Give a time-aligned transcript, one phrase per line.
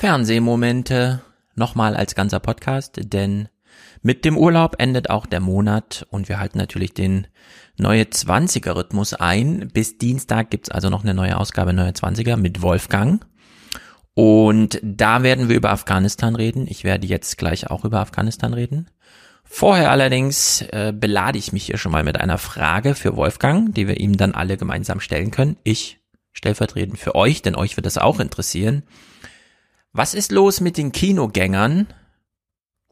[0.00, 1.20] Fernsehmomente
[1.56, 3.50] nochmal als ganzer Podcast, denn
[4.00, 7.26] mit dem Urlaub endet auch der Monat und wir halten natürlich den
[7.76, 9.68] neue 20er Rhythmus ein.
[9.74, 13.26] Bis Dienstag gibt's also noch eine neue Ausgabe neue 20er mit Wolfgang.
[14.14, 16.66] Und da werden wir über Afghanistan reden.
[16.66, 18.86] Ich werde jetzt gleich auch über Afghanistan reden.
[19.44, 23.86] Vorher allerdings äh, belade ich mich hier schon mal mit einer Frage für Wolfgang, die
[23.86, 25.58] wir ihm dann alle gemeinsam stellen können.
[25.62, 26.00] Ich
[26.32, 28.84] stellvertretend für euch, denn euch wird das auch interessieren.
[29.92, 31.88] Was ist los mit den Kinogängern?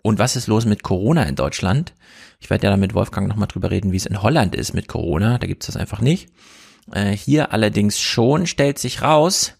[0.02, 1.94] Und was ist los mit Corona in Deutschland?
[2.40, 4.88] Ich werde ja dann mit Wolfgang nochmal drüber reden, wie es in Holland ist mit
[4.88, 5.38] Corona.
[5.38, 6.30] Da gibt's das einfach nicht.
[6.92, 9.54] Äh, hier allerdings schon stellt sich raus,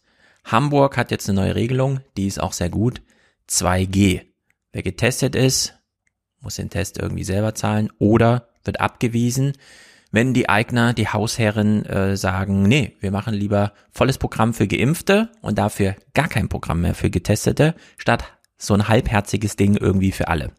[0.45, 3.03] Hamburg hat jetzt eine neue Regelung, die ist auch sehr gut.
[3.51, 4.23] 2G.
[4.73, 5.75] Wer getestet ist,
[6.41, 9.53] muss den Test irgendwie selber zahlen oder wird abgewiesen
[10.11, 15.31] wenn die Eigner, die Hausherren äh, sagen, nee, wir machen lieber volles Programm für Geimpfte
[15.43, 18.25] und dafür gar kein Programm mehr für Getestete, statt
[18.57, 20.53] so ein halbherziges Ding irgendwie für alle.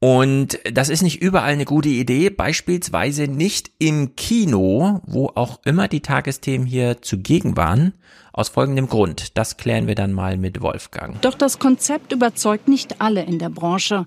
[0.00, 5.88] Und das ist nicht überall eine gute Idee, beispielsweise nicht im Kino, wo auch immer
[5.88, 7.94] die Tagesthemen hier zugegen waren,
[8.32, 9.36] aus folgendem Grund.
[9.36, 11.20] Das klären wir dann mal mit Wolfgang.
[11.22, 14.06] Doch das Konzept überzeugt nicht alle in der Branche.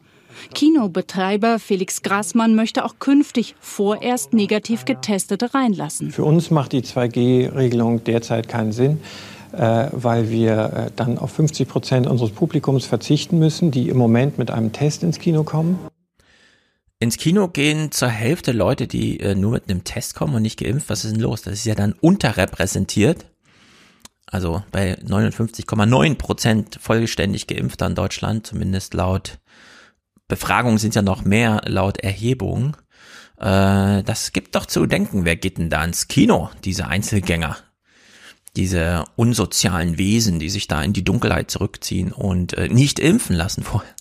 [0.54, 6.12] Kinobetreiber Felix Grassmann möchte auch künftig vorerst negativ Getestete reinlassen.
[6.12, 9.00] Für uns macht die 2G-Regelung derzeit keinen Sinn
[9.54, 14.38] äh, weil wir äh, dann auf 50 Prozent unseres Publikums verzichten müssen, die im Moment
[14.38, 15.80] mit einem Test ins Kino kommen.
[17.00, 20.60] Ins Kino gehen zur Hälfte Leute, die äh, nur mit einem Test kommen und nicht
[20.60, 20.90] geimpft.
[20.90, 21.42] Was ist denn los?
[21.42, 23.26] Das ist ja dann unterrepräsentiert.
[24.28, 29.40] Also bei 59,9 Prozent vollständig Geimpfter in Deutschland, zumindest laut
[30.32, 32.78] Befragungen sind ja noch mehr laut Erhebung.
[33.38, 36.50] Äh, das gibt doch zu denken, wer geht denn da ins Kino?
[36.64, 37.58] Diese Einzelgänger.
[38.56, 43.64] Diese unsozialen Wesen, die sich da in die Dunkelheit zurückziehen und äh, nicht impfen lassen
[43.64, 43.94] vorher.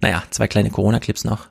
[0.00, 1.48] Naja, zwei kleine Corona-Clips noch.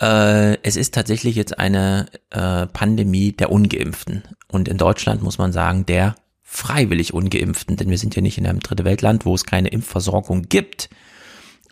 [0.00, 4.24] Äh, es ist tatsächlich jetzt eine äh, Pandemie der Ungeimpften.
[4.48, 8.46] Und in Deutschland muss man sagen, der freiwillig Ungeimpften, denn wir sind ja nicht in
[8.48, 10.90] einem dritte Weltland, wo es keine Impfversorgung gibt.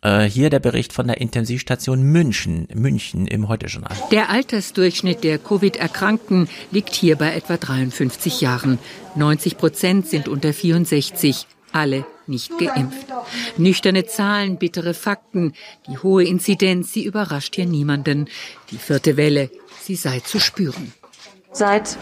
[0.04, 3.96] Äh, hier der Bericht von der Intensivstation München, München im Heute-Journal.
[4.10, 8.78] Der Altersdurchschnitt der Covid-Erkrankten liegt hier bei etwa 53 Jahren.
[9.16, 13.06] 90 Prozent sind unter 64, alle nicht geimpft.
[13.56, 15.54] Nüchterne Zahlen, bittere Fakten,
[15.88, 18.28] die hohe Inzidenz, sie überrascht hier niemanden.
[18.70, 19.50] Die vierte Welle,
[19.80, 20.92] sie sei zu spüren.
[21.52, 21.96] Seit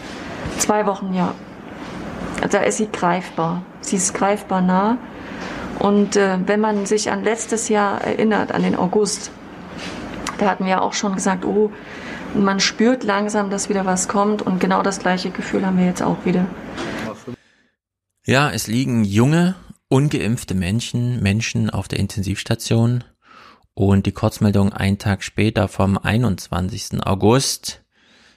[0.57, 1.33] zwei Wochen, ja.
[2.49, 3.65] Da ist sie greifbar.
[3.79, 4.97] Sie ist greifbar nah.
[5.79, 9.31] Und äh, wenn man sich an letztes Jahr erinnert, an den August,
[10.37, 11.71] da hatten wir auch schon gesagt, oh,
[12.35, 16.01] man spürt langsam, dass wieder was kommt und genau das gleiche Gefühl haben wir jetzt
[16.01, 16.45] auch wieder.
[18.25, 19.55] Ja, es liegen junge,
[19.89, 23.03] ungeimpfte Menschen, Menschen auf der Intensivstation
[23.73, 27.05] und die Kurzmeldung einen Tag später vom 21.
[27.05, 27.82] August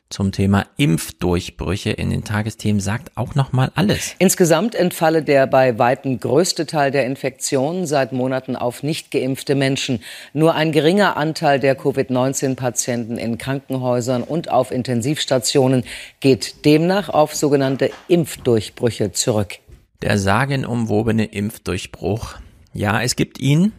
[0.08, 4.14] zum Thema Impfdurchbrüche in den Tagesthemen sagt auch noch mal alles.
[4.20, 10.00] Insgesamt entfalle der bei weitem größte Teil der Infektionen seit Monaten auf nicht geimpfte Menschen.
[10.32, 15.82] Nur ein geringer Anteil der Covid-19-Patienten in Krankenhäusern und auf Intensivstationen
[16.20, 19.58] geht demnach auf sogenannte Impfdurchbrüche zurück.
[20.02, 22.36] Der sagenumwobene Impfdurchbruch.
[22.72, 23.72] Ja, es gibt ihn.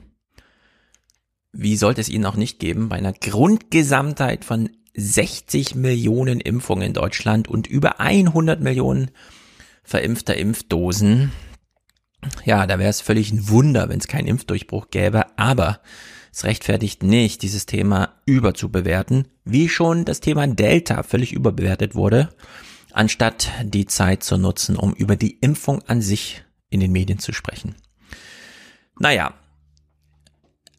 [1.53, 2.89] Wie sollte es ihn auch nicht geben?
[2.89, 9.11] Bei einer Grundgesamtheit von 60 Millionen Impfungen in Deutschland und über 100 Millionen
[9.83, 11.31] verimpfter Impfdosen.
[12.43, 15.81] Ja, da wäre es völlig ein Wunder, wenn es keinen Impfdurchbruch gäbe, aber
[16.33, 22.29] es rechtfertigt nicht, dieses Thema überzubewerten, wie schon das Thema Delta völlig überbewertet wurde,
[22.91, 27.33] anstatt die Zeit zu nutzen, um über die Impfung an sich in den Medien zu
[27.33, 27.75] sprechen.
[28.99, 29.35] Naja,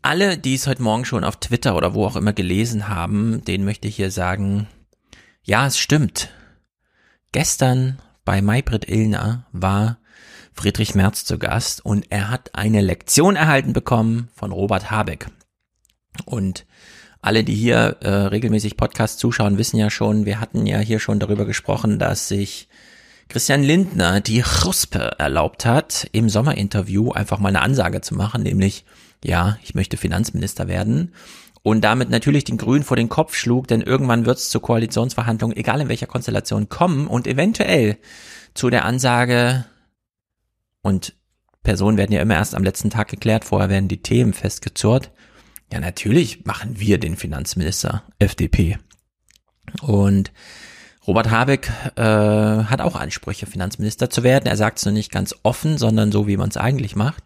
[0.08, 3.66] alle, die es heute Morgen schon auf Twitter oder wo auch immer gelesen haben, denen
[3.66, 4.66] möchte ich hier sagen,
[5.42, 6.30] ja, es stimmt.
[7.30, 9.98] Gestern bei Maybrit Illner war
[10.54, 15.26] Friedrich Merz zu Gast und er hat eine Lektion erhalten bekommen von Robert Habeck.
[16.24, 16.64] Und
[17.20, 21.20] alle, die hier äh, regelmäßig Podcast zuschauen, wissen ja schon, wir hatten ja hier schon
[21.20, 22.70] darüber gesprochen, dass sich
[23.28, 28.84] Christian Lindner die Chuspe erlaubt hat, im Sommerinterview einfach mal eine Ansage zu machen, nämlich
[29.24, 31.12] ja, ich möchte Finanzminister werden
[31.62, 35.52] und damit natürlich den Grünen vor den Kopf schlug, denn irgendwann wird es zur Koalitionsverhandlung,
[35.52, 37.98] egal in welcher Konstellation, kommen und eventuell
[38.54, 39.66] zu der Ansage
[40.82, 41.14] und
[41.62, 45.10] Personen werden ja immer erst am letzten Tag geklärt, vorher werden die Themen festgezurrt.
[45.70, 48.78] Ja, natürlich machen wir den Finanzminister FDP.
[49.82, 50.32] Und
[51.08, 54.46] Robert Habeck äh, hat auch Ansprüche, Finanzminister zu werden.
[54.46, 57.24] Er sagt es nur nicht ganz offen, sondern so, wie man es eigentlich macht.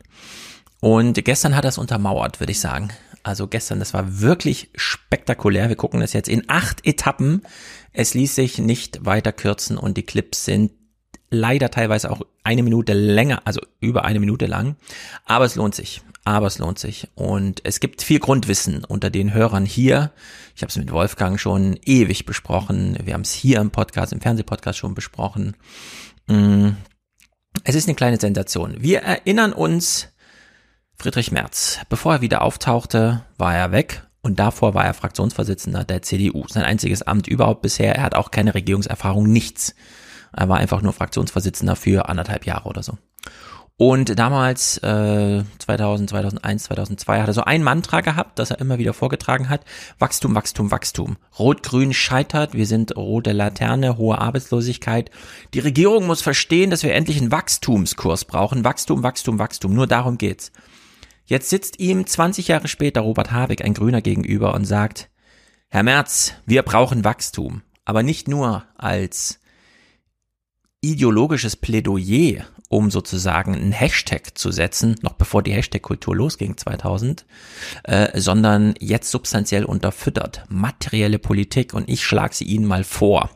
[0.79, 2.91] Und gestern hat er es untermauert, würde ich sagen.
[3.25, 5.69] Also gestern, das war wirklich spektakulär.
[5.69, 7.43] Wir gucken das jetzt in acht Etappen.
[7.93, 10.71] Es ließ sich nicht weiter kürzen und die Clips sind
[11.31, 14.77] leider teilweise auch eine Minute länger, also über eine Minute lang.
[15.25, 16.03] Aber es lohnt sich.
[16.25, 17.09] Aber es lohnt sich.
[17.15, 20.13] Und es gibt viel Grundwissen unter den Hörern hier.
[20.55, 22.97] Ich habe es mit Wolfgang schon ewig besprochen.
[23.03, 25.57] Wir haben es hier im Podcast, im Fernsehpodcast schon besprochen.
[26.27, 26.71] Mm.
[27.65, 28.77] Es ist eine kleine Sensation.
[28.79, 30.09] Wir erinnern uns
[30.97, 31.81] Friedrich Merz.
[31.89, 36.45] Bevor er wieder auftauchte, war er weg und davor war er Fraktionsvorsitzender der CDU.
[36.49, 37.97] Sein einziges Amt überhaupt bisher.
[37.97, 39.75] Er hat auch keine Regierungserfahrung, nichts.
[40.35, 42.97] Er war einfach nur Fraktionsvorsitzender für anderthalb Jahre oder so.
[43.85, 48.79] Und damals, äh, 2000, 2001, 2002, hat er so ein Mantra gehabt, das er immer
[48.79, 49.65] wieder vorgetragen hat.
[49.99, 51.17] Wachstum, Wachstum, Wachstum.
[51.37, 55.11] Rot-Grün scheitert, wir sind rote Laterne, hohe Arbeitslosigkeit.
[55.53, 58.63] Die Regierung muss verstehen, dass wir endlich einen Wachstumskurs brauchen.
[58.63, 59.75] Wachstum, Wachstum, Wachstum.
[59.75, 60.53] Nur darum geht's.
[61.25, 65.11] Jetzt sitzt ihm 20 Jahre später Robert Habeck, ein Grüner, gegenüber und sagt,
[65.71, 69.41] Herr Merz, wir brauchen Wachstum, aber nicht nur als
[70.83, 77.27] ideologisches Plädoyer, um sozusagen einen Hashtag zu setzen, noch bevor die Hashtag-Kultur losging 2000,
[77.85, 80.45] äh, sondern jetzt substanziell unterfüttert.
[80.49, 83.29] Materielle Politik und ich schlage sie Ihnen mal vor.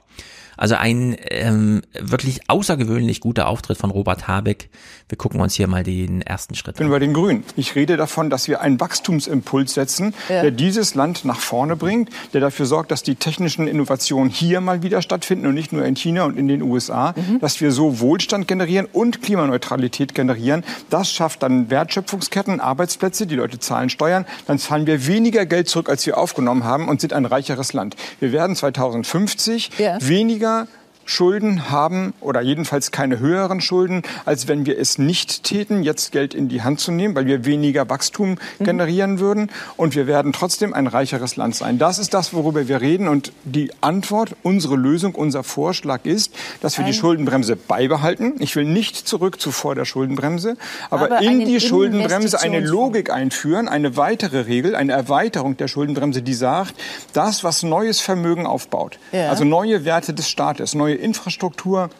[0.56, 4.70] Also ein ähm, wirklich außergewöhnlich guter Auftritt von Robert Habeck.
[5.08, 6.74] Wir gucken uns hier mal den ersten Schritt an.
[6.74, 7.44] Ich bin bei den Grünen.
[7.56, 10.42] Ich rede davon, dass wir einen Wachstumsimpuls setzen, ja.
[10.42, 14.82] der dieses Land nach vorne bringt, der dafür sorgt, dass die technischen Innovationen hier mal
[14.82, 17.40] wieder stattfinden und nicht nur in China und in den USA, mhm.
[17.40, 20.64] dass wir so Wohlstand generieren und Klimaneutralität generieren.
[20.90, 25.88] Das schafft dann Wertschöpfungsketten, Arbeitsplätze, die Leute zahlen Steuern, dann zahlen wir weniger Geld zurück,
[25.88, 27.96] als wir aufgenommen haben und sind ein reicheres Land.
[28.20, 29.98] Wir werden 2050 ja.
[30.00, 30.66] weniger weniger
[31.06, 36.34] Schulden haben oder jedenfalls keine höheren Schulden, als wenn wir es nicht täten, jetzt Geld
[36.34, 38.64] in die Hand zu nehmen, weil wir weniger Wachstum mhm.
[38.64, 39.50] generieren würden.
[39.76, 41.78] Und wir werden trotzdem ein reicheres Land sein.
[41.78, 43.08] Das ist das, worüber wir reden.
[43.08, 48.34] Und die Antwort, unsere Lösung, unser Vorschlag ist, dass wir die Schuldenbremse beibehalten.
[48.40, 50.56] Ich will nicht zurück zu vor der Schuldenbremse,
[50.90, 56.22] aber, aber in die Schuldenbremse eine Logik einführen, eine weitere Regel, eine Erweiterung der Schuldenbremse,
[56.22, 56.74] die sagt,
[57.12, 59.30] das, was neues Vermögen aufbaut, ja.
[59.30, 61.90] also neue Werte des Staates, neue Infrastruktur,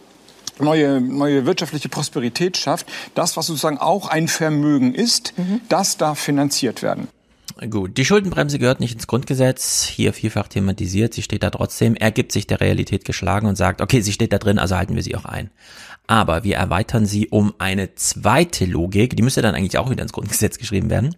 [0.59, 5.61] neue, neue wirtschaftliche Prosperität schafft, das, was sozusagen auch ein Vermögen ist, mhm.
[5.69, 7.09] das darf finanziert werden.
[7.71, 12.11] Gut, die Schuldenbremse gehört nicht ins Grundgesetz, hier vielfach thematisiert, sie steht da trotzdem, er
[12.11, 15.03] gibt sich der Realität geschlagen und sagt, okay, sie steht da drin, also halten wir
[15.03, 15.49] sie auch ein.
[16.07, 20.13] Aber wir erweitern sie um eine zweite Logik, die müsste dann eigentlich auch wieder ins
[20.13, 21.17] Grundgesetz geschrieben werden,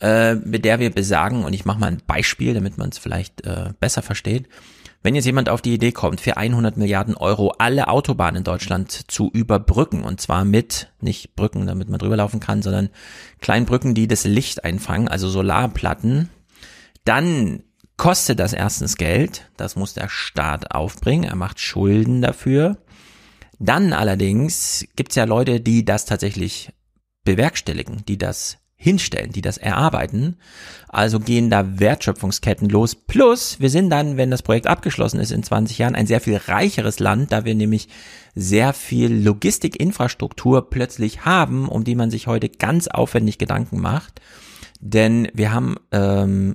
[0.00, 3.46] äh, mit der wir besagen, und ich mache mal ein Beispiel, damit man es vielleicht
[3.46, 4.48] äh, besser versteht,
[5.02, 9.10] wenn jetzt jemand auf die Idee kommt, für 100 Milliarden Euro alle Autobahnen in Deutschland
[9.10, 12.90] zu überbrücken, und zwar mit, nicht Brücken, damit man drüber laufen kann, sondern
[13.40, 16.30] kleinen Brücken, die das Licht einfangen, also Solarplatten,
[17.04, 17.62] dann
[17.96, 22.78] kostet das erstens Geld, das muss der Staat aufbringen, er macht Schulden dafür.
[23.58, 26.72] Dann allerdings gibt's ja Leute, die das tatsächlich
[27.24, 30.36] bewerkstelligen, die das hinstellen, die das erarbeiten.
[30.88, 32.94] Also gehen da Wertschöpfungsketten los.
[32.94, 36.36] Plus, wir sind dann, wenn das Projekt abgeschlossen ist in 20 Jahren, ein sehr viel
[36.36, 37.88] reicheres Land, da wir nämlich
[38.36, 44.20] sehr viel Logistikinfrastruktur plötzlich haben, um die man sich heute ganz aufwendig Gedanken macht.
[44.80, 46.54] Denn wir haben ähm,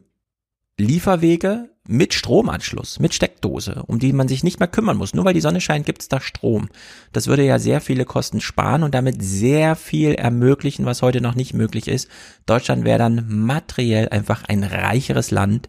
[0.77, 5.13] Lieferwege mit Stromanschluss, mit Steckdose, um die man sich nicht mehr kümmern muss.
[5.13, 6.69] Nur weil die Sonne scheint, gibt's da Strom.
[7.11, 11.35] Das würde ja sehr viele Kosten sparen und damit sehr viel ermöglichen, was heute noch
[11.35, 12.07] nicht möglich ist.
[12.45, 15.67] Deutschland wäre dann materiell einfach ein reicheres Land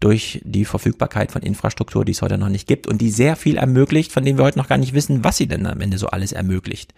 [0.00, 3.58] durch die Verfügbarkeit von Infrastruktur, die es heute noch nicht gibt und die sehr viel
[3.58, 6.06] ermöglicht, von dem wir heute noch gar nicht wissen, was sie denn am Ende so
[6.06, 6.94] alles ermöglicht.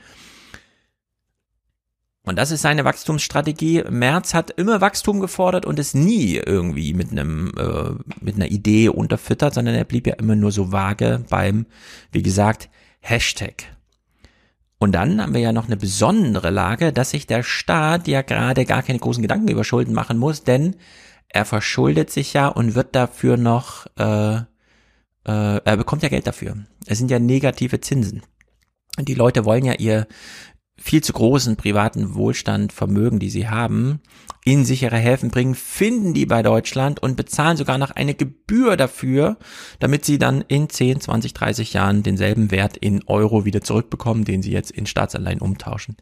[2.25, 3.83] Und das ist seine Wachstumsstrategie.
[3.91, 8.89] Merz hat immer Wachstum gefordert und es nie irgendwie mit einem äh, mit einer Idee
[8.89, 11.67] unterfüttert, sondern er blieb ja immer nur so vage beim,
[12.13, 12.69] wie gesagt,
[13.01, 13.65] Hashtag.
[14.79, 18.65] Und dann haben wir ja noch eine besondere Lage, dass sich der Staat ja gerade
[18.65, 20.77] gar keine großen Gedanken über Schulden machen muss, denn
[21.29, 24.43] er verschuldet sich ja und wird dafür noch, äh, äh,
[25.25, 26.57] er bekommt ja Geld dafür.
[26.87, 28.23] Es sind ja negative Zinsen.
[28.99, 30.07] Und die Leute wollen ja ihr
[30.83, 34.01] viel zu großen privaten Wohlstand, Vermögen, die sie haben,
[34.45, 39.39] in sichere Häfen bringen, finden die bei Deutschland und bezahlen sogar noch eine Gebühr dafür,
[39.79, 44.43] damit sie dann in 10, 20, 30 Jahren denselben Wert in Euro wieder zurückbekommen, den
[44.43, 45.97] sie jetzt in Staatsanleihen umtauschen.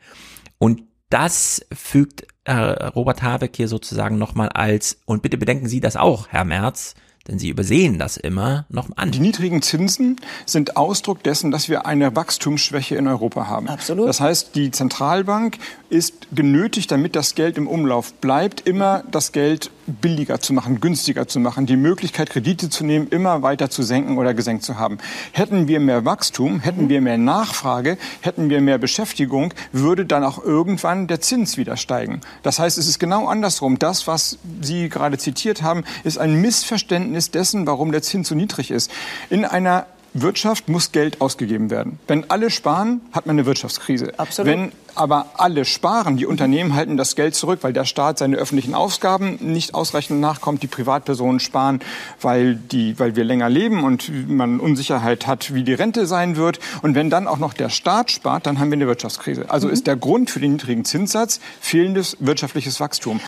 [0.59, 5.97] Und das fügt äh, Robert Habeck hier sozusagen nochmal als, und bitte bedenken Sie das
[5.97, 6.95] auch, Herr Merz,
[7.31, 9.13] denn sie übersehen das immer noch an.
[9.13, 13.69] Die niedrigen Zinsen sind Ausdruck dessen, dass wir eine Wachstumsschwäche in Europa haben.
[13.69, 14.09] Absolut.
[14.09, 15.59] Das heißt, die Zentralbank
[15.91, 21.29] ist genötigt, damit das Geld im Umlauf bleibt, immer das Geld billiger zu machen, günstiger
[21.29, 24.99] zu machen, die Möglichkeit, Kredite zu nehmen, immer weiter zu senken oder gesenkt zu haben.
[25.33, 30.43] Hätten wir mehr Wachstum, hätten wir mehr Nachfrage, hätten wir mehr Beschäftigung, würde dann auch
[30.43, 32.21] irgendwann der Zins wieder steigen.
[32.43, 33.79] Das heißt, es ist genau andersrum.
[33.79, 38.71] Das, was Sie gerade zitiert haben, ist ein Missverständnis dessen, warum der Zins so niedrig
[38.71, 38.91] ist.
[39.29, 41.99] In einer Wirtschaft muss Geld ausgegeben werden.
[42.07, 44.19] Wenn alle sparen, hat man eine Wirtschaftskrise.
[44.19, 44.53] Absolut.
[44.53, 48.75] Wenn aber alle sparen, die Unternehmen halten das Geld zurück, weil der Staat seine öffentlichen
[48.75, 51.81] Ausgaben nicht ausreichend nachkommt, die Privatpersonen sparen,
[52.21, 56.59] weil, die, weil wir länger leben und man Unsicherheit hat, wie die Rente sein wird.
[56.83, 59.49] Und wenn dann auch noch der Staat spart, dann haben wir eine Wirtschaftskrise.
[59.49, 59.73] Also mhm.
[59.73, 63.21] ist der Grund für den niedrigen Zinssatz fehlendes wirtschaftliches Wachstum.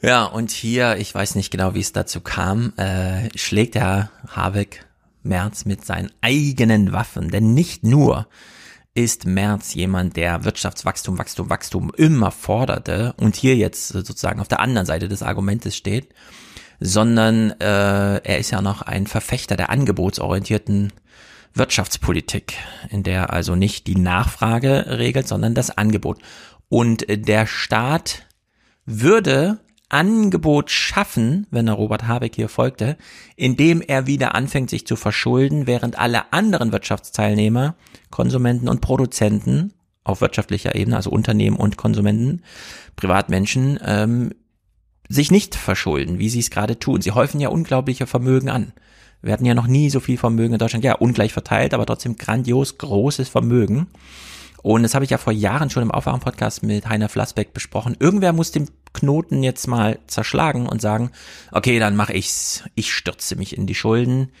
[0.00, 4.85] Ja, und hier, ich weiß nicht genau, wie es dazu kam, äh, schlägt der Habeck
[5.26, 7.30] Merz mit seinen eigenen Waffen.
[7.30, 8.28] Denn nicht nur
[8.94, 14.60] ist Merz jemand, der Wirtschaftswachstum, Wachstum, Wachstum immer forderte und hier jetzt sozusagen auf der
[14.60, 16.14] anderen Seite des Argumentes steht,
[16.80, 20.92] sondern äh, er ist ja noch ein Verfechter der angebotsorientierten
[21.52, 22.54] Wirtschaftspolitik,
[22.90, 26.18] in der also nicht die Nachfrage regelt, sondern das Angebot.
[26.68, 28.26] Und der Staat
[28.84, 32.96] würde Angebot schaffen, wenn er Robert Habeck hier folgte,
[33.36, 37.76] indem er wieder anfängt, sich zu verschulden, während alle anderen Wirtschaftsteilnehmer,
[38.10, 42.42] Konsumenten und Produzenten auf wirtschaftlicher Ebene, also Unternehmen und Konsumenten,
[42.96, 44.32] Privatmenschen, ähm,
[45.08, 47.00] sich nicht verschulden, wie sie es gerade tun.
[47.00, 48.72] Sie häufen ja unglaubliche Vermögen an.
[49.22, 52.16] Wir hatten ja noch nie so viel Vermögen in Deutschland, ja, ungleich verteilt, aber trotzdem
[52.16, 53.88] grandios großes Vermögen.
[54.66, 57.96] Und das habe ich ja vor Jahren schon im Aufwachen-Podcast mit Heiner Flassbeck besprochen.
[58.00, 61.12] Irgendwer muss den Knoten jetzt mal zerschlagen und sagen,
[61.52, 62.64] okay, dann mache ich's.
[62.74, 64.32] Ich stürze mich in die Schulden.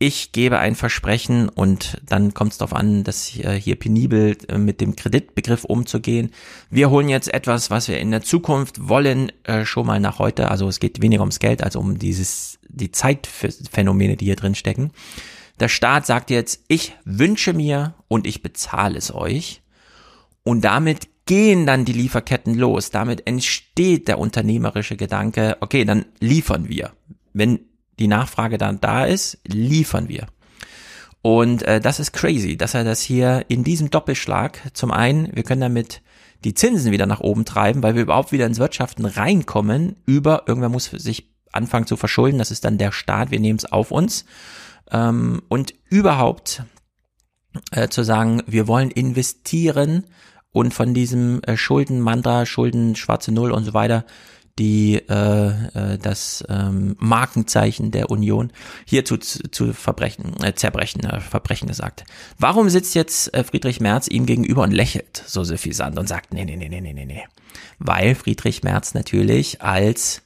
[0.00, 4.80] Ich gebe ein Versprechen und dann kommt es darauf an, dass hier penibel äh, mit
[4.80, 6.32] dem Kreditbegriff umzugehen.
[6.68, 10.50] Wir holen jetzt etwas, was wir in der Zukunft wollen, äh, schon mal nach heute.
[10.50, 14.90] Also es geht weniger ums Geld als um dieses, die Zeitphänomene, die hier drin stecken.
[15.60, 19.62] Der Staat sagt jetzt, ich wünsche mir und ich bezahle es euch.
[20.42, 22.90] Und damit gehen dann die Lieferketten los.
[22.90, 26.92] Damit entsteht der unternehmerische Gedanke, okay, dann liefern wir.
[27.32, 27.60] Wenn
[27.98, 30.26] die Nachfrage dann da ist, liefern wir.
[31.22, 35.42] Und äh, das ist crazy, dass er das hier in diesem Doppelschlag, zum einen, wir
[35.42, 36.02] können damit
[36.44, 40.68] die Zinsen wieder nach oben treiben, weil wir überhaupt wieder ins Wirtschaften reinkommen, über, irgendwer
[40.68, 44.26] muss sich anfangen zu verschulden, das ist dann der Staat, wir nehmen es auf uns.
[44.90, 46.62] Ähm, und überhaupt
[47.72, 50.04] äh, zu sagen, wir wollen investieren
[50.52, 54.04] und von diesem äh, Schuldenmantra, Schulden, schwarze Null und so weiter,
[54.58, 58.52] die äh, äh, das ähm, Markenzeichen der Union
[58.84, 62.04] hier zu, zu verbrechen, äh, zerbrechen, äh, Verbrechen gesagt.
[62.38, 66.44] Warum sitzt jetzt äh, Friedrich Merz ihm gegenüber und lächelt so suffisant und sagt, nee,
[66.44, 67.24] nee, nee, nee, nee, nee, nee.
[67.80, 70.22] Weil Friedrich Merz natürlich als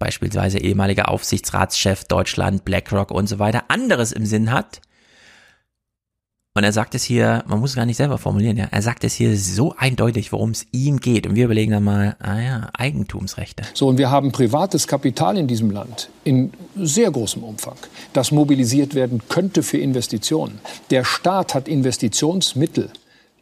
[0.00, 4.80] beispielsweise ehemaliger Aufsichtsratschef Deutschland, BlackRock und so weiter anderes im Sinn hat,
[6.54, 8.66] und er sagt es hier, man muss es gar nicht selber formulieren, ja.
[8.72, 11.28] Er sagt es hier so eindeutig, worum es ihm geht.
[11.28, 13.62] Und wir überlegen dann mal, ah ja, Eigentumsrechte.
[13.72, 17.76] So, und wir haben privates Kapital in diesem Land in sehr großem Umfang,
[18.12, 20.58] das mobilisiert werden könnte für Investitionen.
[20.90, 22.90] Der Staat hat Investitionsmittel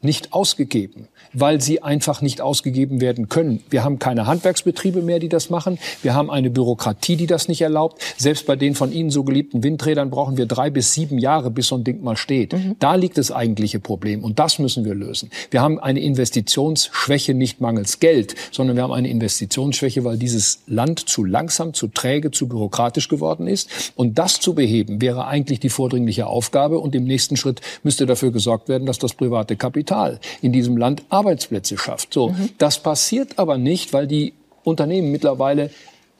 [0.02, 3.62] nicht ausgegeben weil sie einfach nicht ausgegeben werden können.
[3.70, 5.78] Wir haben keine Handwerksbetriebe mehr, die das machen.
[6.02, 8.02] Wir haben eine Bürokratie, die das nicht erlaubt.
[8.16, 11.68] Selbst bei den von Ihnen so geliebten Windrädern brauchen wir drei bis sieben Jahre, bis
[11.68, 12.52] so ein Ding mal steht.
[12.52, 12.76] Mhm.
[12.78, 15.30] Da liegt das eigentliche Problem und das müssen wir lösen.
[15.50, 21.08] Wir haben eine Investitionsschwäche nicht mangels Geld, sondern wir haben eine Investitionsschwäche, weil dieses Land
[21.08, 23.92] zu langsam, zu träge, zu bürokratisch geworden ist.
[23.96, 26.78] Und das zu beheben wäre eigentlich die vordringliche Aufgabe.
[26.78, 31.02] Und im nächsten Schritt müsste dafür gesorgt werden, dass das private Kapital in diesem Land
[31.18, 32.14] Arbeitsplätze schafft.
[32.14, 32.50] So, mhm.
[32.58, 34.34] das passiert aber nicht, weil die
[34.64, 35.70] Unternehmen mittlerweile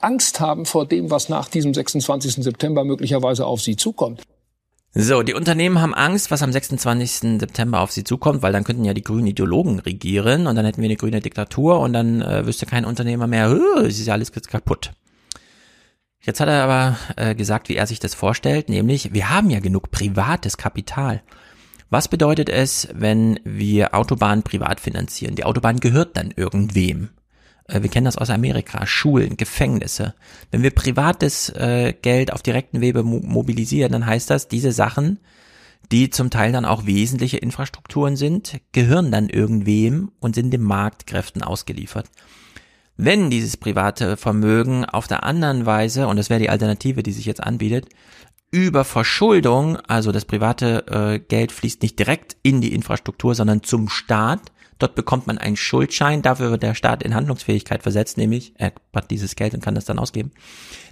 [0.01, 2.45] Angst haben vor dem, was nach diesem 26.
[2.45, 4.23] September möglicherweise auf sie zukommt.
[4.95, 7.39] So, die Unternehmen haben Angst, was am 26.
[7.39, 10.81] September auf sie zukommt, weil dann könnten ja die grünen Ideologen regieren und dann hätten
[10.81, 13.53] wir eine grüne Diktatur und dann äh, wüsste kein Unternehmer mehr,
[13.83, 14.93] es ist ja alles kaputt.
[16.21, 19.61] Jetzt hat er aber äh, gesagt, wie er sich das vorstellt, nämlich wir haben ja
[19.61, 21.23] genug privates Kapital.
[21.91, 25.37] Was bedeutet es, wenn wir Autobahnen privat finanzieren?
[25.37, 27.09] Die Autobahn gehört dann irgendwem.
[27.67, 30.15] Äh, wir kennen das aus Amerika, Schulen, Gefängnisse.
[30.51, 35.19] Wenn wir privates äh, Geld auf direkten Wege mo mobilisieren, dann heißt das, diese Sachen,
[35.91, 41.43] die zum Teil dann auch wesentliche Infrastrukturen sind, gehören dann irgendwem und sind den Marktkräften
[41.43, 42.11] ausgeliefert.
[43.01, 47.27] wenn dieses private Vermögen auf der anderen Weise, und das wäre die Alternative, die sich
[47.27, 47.87] jetzt anbietet,
[48.51, 53.89] über Verschuldung, also das private äh, Geld fließt nicht direkt in die Infrastruktur, sondern zum
[53.89, 54.41] Staat.
[54.79, 59.11] Dort bekommt man einen Schuldschein, dafür wird der Staat in Handlungsfähigkeit versetzt, nämlich er hat
[59.11, 60.31] dieses Geld und kann das dann ausgeben.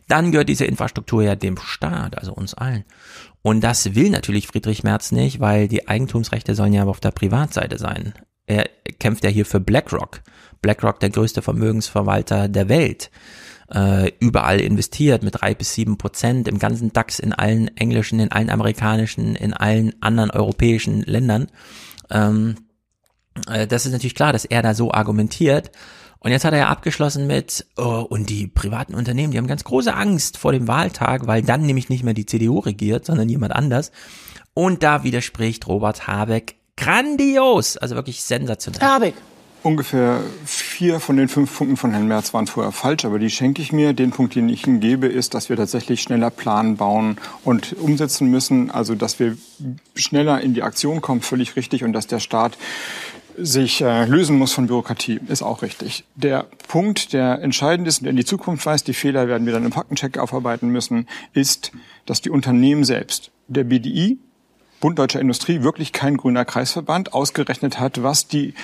[0.08, 2.84] Dann gehört diese Infrastruktur ja dem Staat, also uns allen.
[3.42, 7.78] Und das will natürlich Friedrich Merz nicht, weil die Eigentumsrechte sollen ja auf der Privatseite
[7.78, 8.12] sein.
[8.46, 10.20] Er kämpft ja hier für BlackRock.
[10.62, 13.10] BlackRock, der größte Vermögensverwalter der Welt
[13.73, 18.30] äh, überall investiert mit drei bis sieben Prozent im ganzen DAX, in allen englischen, in
[18.30, 21.49] allen amerikanischen, in allen anderen europäischen Ländern.
[22.11, 22.56] Ähm,
[23.49, 25.70] äh, das ist natürlich klar, dass er da so argumentiert.
[26.18, 29.64] Und jetzt hat er ja abgeschlossen mit, oh, und die privaten Unternehmen, die haben ganz
[29.64, 33.54] große Angst vor dem Wahltag, weil dann nämlich nicht mehr die CDU regiert, sondern jemand
[33.54, 33.92] anders.
[34.54, 38.80] Und da widerspricht Robert Habeck grandios, also wirklich sensationell.
[38.80, 39.14] Habeck,
[39.66, 43.61] Ungefähr vier von den fünf Punkten von Herrn Merz waren vorher falsch, aber die schenke
[43.61, 43.94] ich mir.
[43.94, 48.30] Den Punkt, den ich Ihnen gebe, ist, dass wir tatsächlich schneller planen, bauen und umsetzen
[48.30, 48.70] müssen.
[48.70, 49.37] Also, dass wir
[49.96, 51.82] schneller in die Aktion kommen, völlig richtig.
[51.82, 52.56] Und dass der Staat
[53.37, 56.04] sich äh, lösen muss von Bürokratie, ist auch richtig.
[56.14, 59.52] Der Punkt, der entscheidend ist und der in die Zukunft weist, die Fehler werden wir
[59.52, 61.73] dann im Faktencheck aufarbeiten müssen, ist,
[62.06, 64.18] dass die Unternehmen selbst, der BDI,
[64.78, 68.54] Bund Deutscher Industrie, wirklich kein grüner Kreisverband, ausgerechnet hat, was die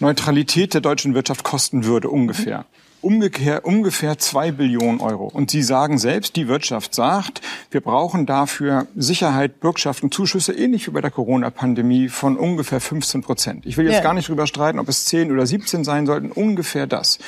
[0.00, 2.66] Neutralität der deutschen Wirtschaft kosten würde, ungefähr
[3.00, 5.26] umgekehrt, ungefähr zwei Billionen Euro.
[5.26, 7.40] Und Sie sagen selbst, die Wirtschaft sagt,
[7.70, 13.66] wir brauchen dafür Sicherheit, Bürgschaften, Zuschüsse, ähnlich wie bei der Corona-Pandemie, von ungefähr 15 Prozent.
[13.66, 14.02] Ich will jetzt ja.
[14.02, 17.18] gar nicht drüber streiten, ob es 10 oder 17 sein sollten, ungefähr das.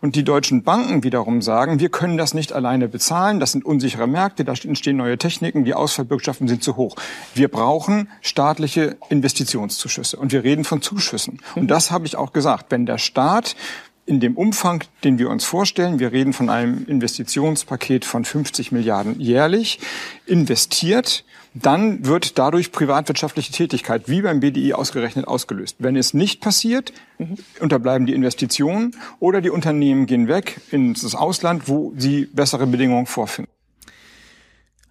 [0.00, 4.06] Und die deutschen Banken wiederum sagen, wir können das nicht alleine bezahlen, das sind unsichere
[4.06, 6.96] Märkte, da entstehen neue Techniken, die Ausfallbürgschaften sind zu hoch.
[7.34, 10.16] Wir brauchen staatliche Investitionszuschüsse.
[10.16, 11.40] Und wir reden von Zuschüssen.
[11.54, 12.66] Und das habe ich auch gesagt.
[12.70, 13.56] Wenn der Staat
[14.10, 19.20] in dem Umfang, den wir uns vorstellen, wir reden von einem Investitionspaket von 50 Milliarden
[19.20, 19.78] jährlich,
[20.26, 21.24] investiert,
[21.54, 25.76] dann wird dadurch privatwirtschaftliche Tätigkeit wie beim BDI ausgerechnet ausgelöst.
[25.78, 27.36] Wenn es nicht passiert, mhm.
[27.60, 33.52] unterbleiben die Investitionen oder die Unternehmen gehen weg ins Ausland, wo sie bessere Bedingungen vorfinden.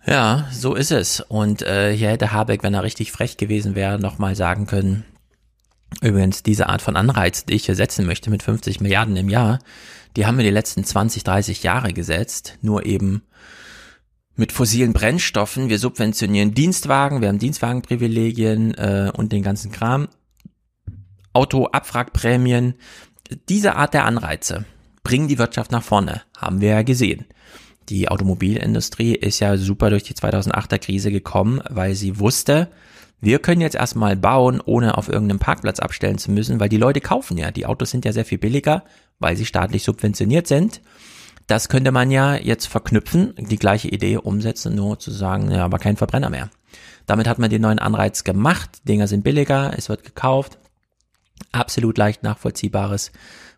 [0.05, 1.19] Ja, so ist es.
[1.19, 5.03] Und äh, hier hätte Habeck, wenn er richtig frech gewesen wäre, nochmal sagen können,
[6.01, 9.59] Übrigens, diese Art von Anreiz, die ich hier setzen möchte mit 50 Milliarden im Jahr,
[10.15, 13.23] die haben wir die letzten 20, 30 Jahre gesetzt, nur eben
[14.35, 15.69] mit fossilen Brennstoffen.
[15.69, 20.07] Wir subventionieren Dienstwagen, wir haben Dienstwagenprivilegien äh, und den ganzen Kram.
[21.33, 22.75] Autoabwrackprämien.
[23.49, 24.65] Diese Art der Anreize
[25.03, 27.25] bringen die Wirtschaft nach vorne, haben wir ja gesehen.
[27.89, 32.69] Die Automobilindustrie ist ja super durch die 2008er Krise gekommen, weil sie wusste,
[33.21, 37.01] wir können jetzt erstmal bauen, ohne auf irgendeinem Parkplatz abstellen zu müssen, weil die Leute
[37.01, 37.51] kaufen ja.
[37.51, 38.83] Die Autos sind ja sehr viel billiger,
[39.19, 40.81] weil sie staatlich subventioniert sind.
[41.47, 45.79] Das könnte man ja jetzt verknüpfen, die gleiche Idee umsetzen, nur zu sagen, ja, aber
[45.79, 46.49] kein Verbrenner mehr.
[47.07, 48.87] Damit hat man den neuen Anreiz gemacht.
[48.87, 50.59] Dinger sind billiger, es wird gekauft.
[51.51, 53.11] Absolut leicht nachvollziehbares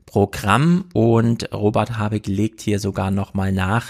[0.05, 3.87] Programm und Robert Habeck legt hier sogar nochmal nach.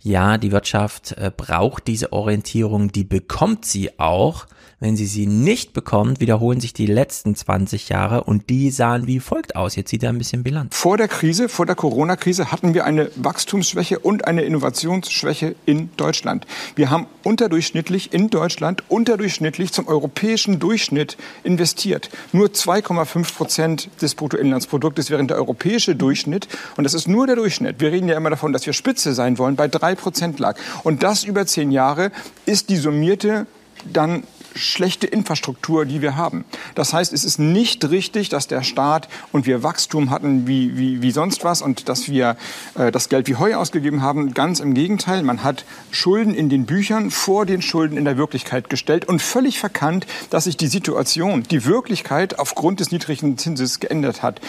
[0.00, 4.46] Ja, die Wirtschaft äh, braucht diese Orientierung, die bekommt sie auch.
[4.80, 9.18] Wenn sie sie nicht bekommt, wiederholen sich die letzten 20 Jahre und die sahen wie
[9.18, 9.74] folgt aus.
[9.74, 10.76] Jetzt sieht er ein bisschen Bilanz.
[10.76, 16.46] Vor der Krise, vor der Corona-Krise hatten wir eine Wachstumsschwäche und eine Innovationsschwäche in Deutschland.
[16.76, 22.08] Wir haben unterdurchschnittlich in Deutschland unterdurchschnittlich zum europäischen Durchschnitt investiert.
[22.30, 27.80] Nur 2,5 Prozent des Bruttoinlandsproduktes während der europäische Durchschnitt, und das ist nur der Durchschnitt,
[27.80, 30.56] wir reden ja immer davon, dass wir Spitze sein wollen, bei drei Prozent lag.
[30.84, 32.10] Und das über zehn Jahre
[32.46, 33.46] ist die summierte
[33.92, 34.24] dann
[34.54, 36.44] schlechte Infrastruktur, die wir haben.
[36.74, 41.02] Das heißt, es ist nicht richtig, dass der Staat und wir Wachstum hatten wie, wie,
[41.02, 42.36] wie sonst was und dass wir
[42.76, 44.34] äh, das Geld wie Heu ausgegeben haben.
[44.34, 48.68] Ganz im Gegenteil, man hat Schulden in den Büchern vor den Schulden in der Wirklichkeit
[48.68, 54.22] gestellt und völlig verkannt, dass sich die Situation, die Wirklichkeit aufgrund des niedrigen Zinses geändert
[54.22, 54.40] hat.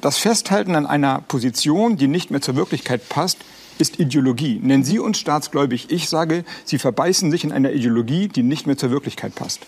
[0.00, 3.38] Das Festhalten an einer Position, die nicht mehr zur Wirklichkeit passt,
[3.78, 4.60] ist Ideologie.
[4.62, 5.90] Nennen Sie uns staatsgläubig.
[5.90, 9.60] Ich sage, Sie verbeißen sich in einer Ideologie, die nicht mehr zur Wirklichkeit passt.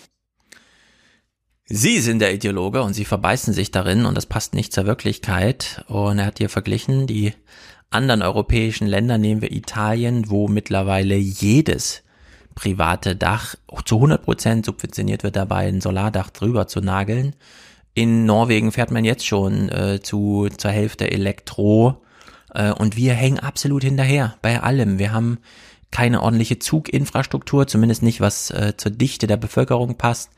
[1.65, 5.83] Sie sind der Ideologe und Sie verbeißen sich darin und das passt nicht zur Wirklichkeit.
[5.87, 7.33] Und er hat hier verglichen, die
[7.89, 12.03] anderen europäischen Länder, nehmen wir Italien, wo mittlerweile jedes
[12.55, 17.35] private Dach zu 100 Prozent subventioniert wird, dabei ein Solardach drüber zu nageln.
[17.93, 22.01] In Norwegen fährt man jetzt schon äh, zu zur Hälfte Elektro
[22.77, 24.97] und wir hängen absolut hinterher bei allem.
[24.97, 25.37] Wir haben
[25.91, 30.31] keine ordentliche Zuginfrastruktur, zumindest nicht was äh, zur Dichte der Bevölkerung passt.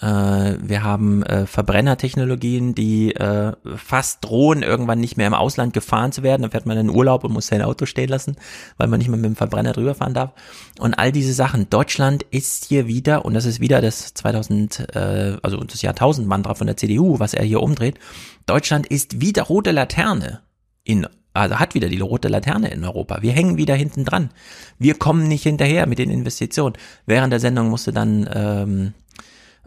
[0.00, 6.12] Äh, wir haben äh, Verbrennertechnologien, die äh, fast drohen, irgendwann nicht mehr im Ausland gefahren
[6.12, 6.42] zu werden.
[6.42, 8.36] Dann fährt man in den Urlaub und muss sein Auto stehen lassen,
[8.76, 10.32] weil man nicht mehr mit dem Verbrenner drüber fahren darf.
[10.78, 11.68] Und all diese Sachen.
[11.70, 16.66] Deutschland ist hier wieder, und das ist wieder das 2000, äh, also das Jahrtausend-Mantra von
[16.66, 17.98] der CDU, was er hier umdreht.
[18.46, 20.40] Deutschland ist wieder rote Laterne
[20.82, 23.20] in also hat wieder die rote Laterne in Europa.
[23.20, 24.30] Wir hängen wieder hinten dran.
[24.78, 26.76] Wir kommen nicht hinterher mit den Investitionen.
[27.06, 28.94] Während der Sendung musste dann ähm,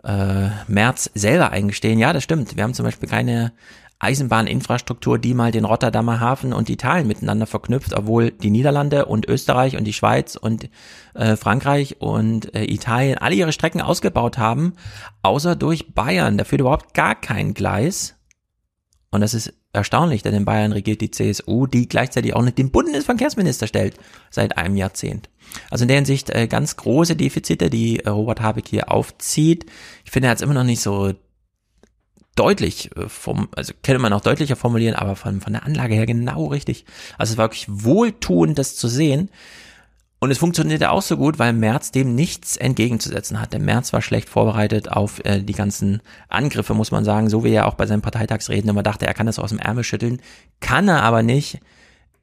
[0.03, 2.55] äh, März selber eingestehen, ja, das stimmt.
[2.55, 3.51] Wir haben zum Beispiel keine
[3.99, 9.75] Eisenbahninfrastruktur, die mal den Rotterdamer Hafen und Italien miteinander verknüpft, obwohl die Niederlande und Österreich
[9.75, 10.69] und die Schweiz und
[11.15, 14.73] äh, Frankreich und äh, Italien alle ihre Strecken ausgebaut haben,
[15.23, 16.37] außer durch Bayern.
[16.37, 18.15] Da führt überhaupt gar kein Gleis.
[19.09, 22.71] Und das ist erstaunlich, denn in Bayern regiert die CSU, die gleichzeitig auch nicht den
[22.71, 23.95] Bundesverkehrsminister stellt
[24.29, 25.29] seit einem Jahrzehnt.
[25.69, 29.65] Also in der Hinsicht äh, ganz große Defizite, die äh, Robert Habeck hier aufzieht.
[30.03, 31.13] Ich finde, er hat es immer noch nicht so
[32.35, 36.05] deutlich äh, vom, also könnte man auch deutlicher formulieren, aber von, von der Anlage her
[36.05, 36.85] genau richtig.
[37.17, 39.29] Also es war wirklich wohltuend, das zu sehen.
[40.19, 43.59] Und es funktionierte auch so gut, weil Merz dem nichts entgegenzusetzen hatte.
[43.59, 47.67] Merz war schlecht vorbereitet auf äh, die ganzen Angriffe, muss man sagen, so wie er
[47.67, 50.19] auch bei seinen Parteitagsreden immer dachte, er kann das aus dem Ärmel schütteln,
[50.59, 51.59] kann er aber nicht.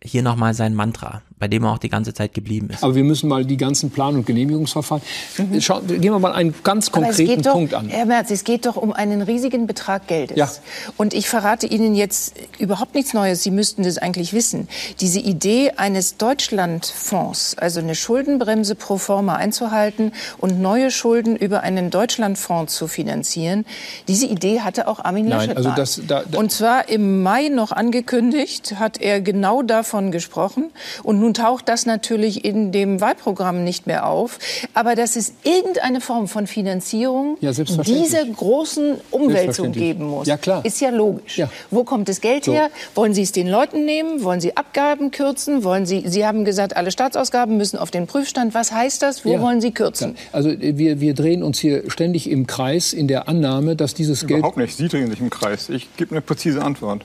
[0.03, 2.83] Hier nochmal sein Mantra, bei dem er auch die ganze Zeit geblieben ist.
[2.83, 5.03] Aber wir müssen mal die ganzen Plan- und Genehmigungsverfahren.
[5.39, 5.61] Mhm.
[5.61, 7.89] Schauen, gehen wir mal einen ganz konkreten doch, Punkt an.
[7.89, 10.37] Herr Merz, es geht doch um einen riesigen Betrag Geldes.
[10.37, 10.49] Ja.
[10.97, 13.43] Und ich verrate Ihnen jetzt überhaupt nichts Neues.
[13.43, 14.69] Sie müssten das eigentlich wissen.
[15.01, 21.91] Diese Idee eines Deutschlandfonds, also eine Schuldenbremse pro forma einzuhalten und neue Schulden über einen
[21.91, 23.65] Deutschlandfonds zu finanzieren,
[24.09, 25.75] diese Idee hatte auch Armin Nein, Laschet also mal.
[25.75, 30.71] das, da, da, und zwar im Mai noch angekündigt, hat er genau davon davon gesprochen.
[31.03, 34.39] Und nun taucht das natürlich in dem Wahlprogramm nicht mehr auf.
[34.73, 40.65] Aber dass es irgendeine Form von Finanzierung Ja, dieser großen Umwälzung geben muss, Ja, klar.
[40.65, 41.37] ist ja logisch.
[41.39, 41.51] Ja.
[41.71, 42.53] Wo kommt das Geld So.
[42.55, 42.71] her?
[42.95, 44.23] Wollen Sie es den Leuten nehmen?
[44.25, 45.65] Wollen Sie Abgaben kürzen?
[45.65, 48.55] Wollen Sie, Sie haben gesagt, alle Staatsausgaben müssen auf den Prüfstand.
[48.55, 49.25] Was heißt das?
[49.25, 49.41] Wo Ja.
[49.43, 50.17] wollen Sie kürzen?
[50.33, 54.39] Also wir, wir drehen uns hier ständig im Kreis in der Annahme, dass dieses Geld.
[54.41, 54.77] Überhaupt nicht.
[54.77, 55.69] Sie drehen sich im Kreis.
[55.69, 57.03] Ich gebe eine präzise Antwort.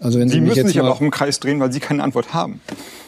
[0.00, 1.72] Also wenn Sie, Sie mich müssen jetzt sich aber mal, auch im Kreis drehen, weil
[1.72, 2.60] Sie keine Antwort haben.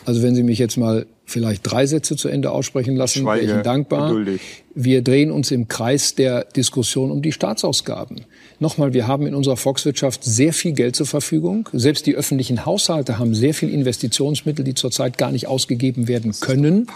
[0.07, 3.51] also wenn Sie mich jetzt mal vielleicht drei Sätze zu Ende aussprechen lassen, wäre ich
[3.51, 4.09] Ihnen dankbar.
[4.09, 4.41] geduldig.
[4.75, 8.23] Wir drehen uns im Kreis der Diskussion um die Staatsausgaben.
[8.59, 11.69] Nochmal, wir haben in unserer Volkswirtschaft sehr viel Geld zur Verfügung.
[11.73, 16.87] Selbst die öffentlichen Haushalte haben sehr viel Investitionsmittel, die zurzeit gar nicht ausgegeben werden können.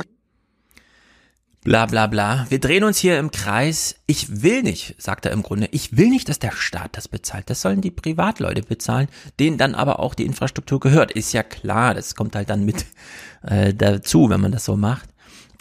[1.64, 2.46] Bla bla bla.
[2.48, 3.94] Wir drehen uns hier im Kreis.
[4.07, 7.48] Ich will nicht, sagt er im Grunde, ich will nicht, dass der Staat das bezahlt.
[7.51, 9.07] Das sollen die Privatleute bezahlen,
[9.38, 11.12] denen dann aber auch die Infrastruktur gehört.
[11.12, 12.85] Ist ja klar, das kommt halt dann mit
[13.42, 15.09] äh, dazu, wenn man das so macht.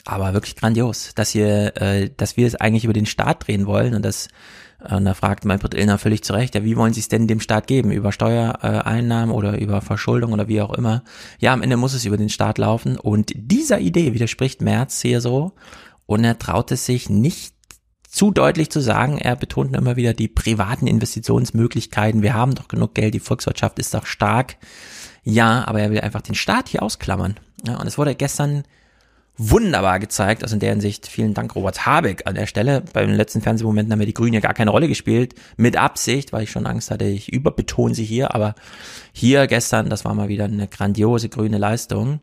[0.03, 3.93] Aber wirklich grandios, dass hier, äh, dass wir es eigentlich über den Staat drehen wollen
[3.93, 4.27] und das
[4.83, 7.27] äh, und da fragt Manfred Illner völlig zu Recht, ja, wie wollen Sie es denn
[7.27, 7.91] dem Staat geben?
[7.91, 11.03] Über Steuereinnahmen oder über Verschuldung oder wie auch immer?
[11.37, 12.97] Ja, am Ende muss es über den Staat laufen.
[12.97, 15.53] Und dieser Idee widerspricht Merz hier so.
[16.05, 17.53] Und er traut es sich nicht
[18.11, 19.17] zu deutlich zu sagen.
[19.17, 22.21] Er betont immer wieder die privaten Investitionsmöglichkeiten.
[22.21, 24.57] Wir haben doch genug Geld, die Volkswirtschaft ist doch stark.
[25.23, 27.35] Ja, aber er will einfach den Staat hier ausklammern.
[27.65, 28.63] Ja, und es wurde gestern
[29.37, 30.43] wunderbar gezeigt.
[30.43, 32.83] Also in der Hinsicht vielen Dank Robert Habeck an der Stelle.
[32.93, 35.35] Bei den letzten Fernsehmomenten haben ja die Grünen ja gar keine Rolle gespielt.
[35.57, 38.35] Mit Absicht, weil ich schon Angst hatte, ich überbetone sie hier.
[38.35, 38.55] Aber
[39.13, 42.19] hier gestern, das war mal wieder eine grandiose grüne Leistung.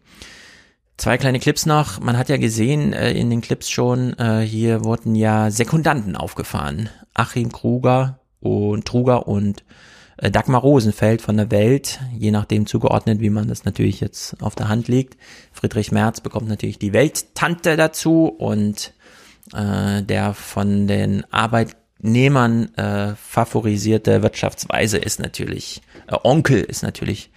[0.99, 2.01] Zwei kleine Clips noch.
[2.01, 6.89] Man hat ja gesehen äh, in den Clips schon, äh, hier wurden ja Sekundanten aufgefahren.
[7.15, 9.63] Achim Kruger und Truger und
[10.17, 14.57] äh, Dagmar Rosenfeld von der Welt, je nachdem zugeordnet, wie man das natürlich jetzt auf
[14.57, 15.17] der Hand legt.
[15.53, 18.93] Friedrich Merz bekommt natürlich die Welttante dazu und
[19.55, 27.31] äh, der von den Arbeitnehmern äh, favorisierte Wirtschaftsweise ist natürlich, äh, Onkel ist natürlich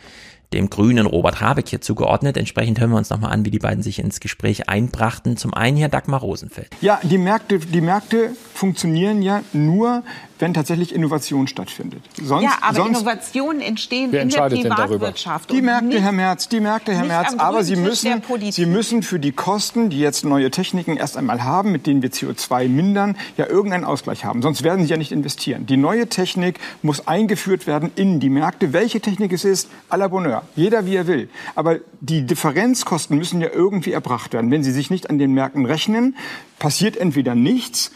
[0.54, 2.38] dem grünen Robert Habeck hier zugeordnet.
[2.38, 5.38] Entsprechend hören wir uns nochmal an, wie die beiden sich ins Gespräch einbrachten.
[5.38, 6.70] Zum einen hier Dagmar Rosenfeld.
[6.82, 10.04] Ja, die Märkte, die Märkte funktionieren ja nur,
[10.41, 12.01] wenn tatsächlich Innovation stattfindet.
[12.21, 14.41] Sonst, ja, aber sonst Innovationen entstehen in der?
[14.49, 15.51] Privatwirtschaft.
[15.51, 17.34] Die Märkte, nicht- Herr Merz, die Märkte, Herr Merz.
[17.38, 18.21] Aber Sie müssen.
[18.51, 22.12] Sie müssen für die Kosten, die jetzt neue Techniken erst einmal haben, mit denen wir
[22.12, 24.41] CO2 mindern, ja irgendeinen Ausgleich haben.
[24.41, 25.65] Sonst werden Sie ja nicht investieren.
[25.65, 28.73] Die neue Technik muss eingeführt werden in die Märkte.
[28.73, 30.43] Welche Technik es ist, à la Bonheur.
[30.56, 31.30] Jeder wie er will.
[31.56, 34.51] Aber die Differenzkosten müssen ja irgendwie erbracht werden.
[34.51, 36.15] Wenn Sie sich nicht an den Märkten rechnen,
[36.60, 37.91] passiert entweder nichts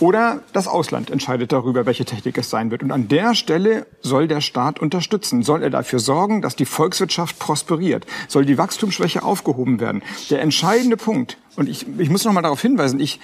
[0.00, 2.82] oder das Ausland entscheidet darüber, welche Technik es sein wird.
[2.82, 5.42] Und an der Stelle soll der Staat unterstützen.
[5.42, 8.06] Soll er dafür sorgen, dass die Volkswirtschaft prosperiert?
[8.28, 10.02] Soll die Wachstumsschwäche aufgehoben werden?
[10.30, 13.18] Der entscheidende Punkt, und ich, ich muss noch mal darauf hinweisen, ich,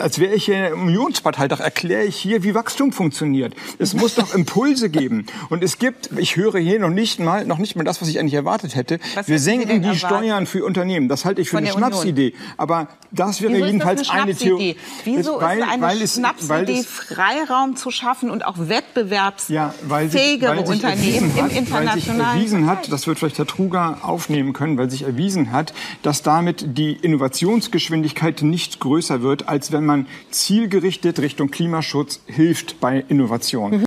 [0.00, 3.54] als wäre ich hier im Unionspartei, doch erkläre ich hier, wie Wachstum funktioniert.
[3.78, 5.26] Es muss doch Impulse geben.
[5.48, 8.18] Und es gibt, ich höre hier noch nicht mal, noch nicht mal das, was ich
[8.18, 8.98] eigentlich erwartet hätte.
[9.14, 9.98] Was wir senken die erwarten?
[9.98, 11.08] Steuern für Unternehmen.
[11.08, 12.34] Das halte ich für Von eine Schnapsidee.
[12.56, 14.76] Aber das wäre Wieso jedenfalls eine, eine Theorie.
[15.04, 19.54] Wieso ist, weil, ist eine weil es, Schnapsidee, es, Freiraum zu schaffen und auch wettbewerbsfähigere
[19.54, 23.46] ja, weil sich, weil Unternehmen im internationalen Weil sich erwiesen hat, das wird vielleicht Herr
[23.46, 29.70] Truger aufnehmen können, weil sich erwiesen hat, dass damit die Innovationsgeschwindigkeit nicht größer wird, als
[29.70, 33.70] wenn man zielgerichtet Richtung Klimaschutz hilft bei Innovation.
[33.70, 33.84] Mhm.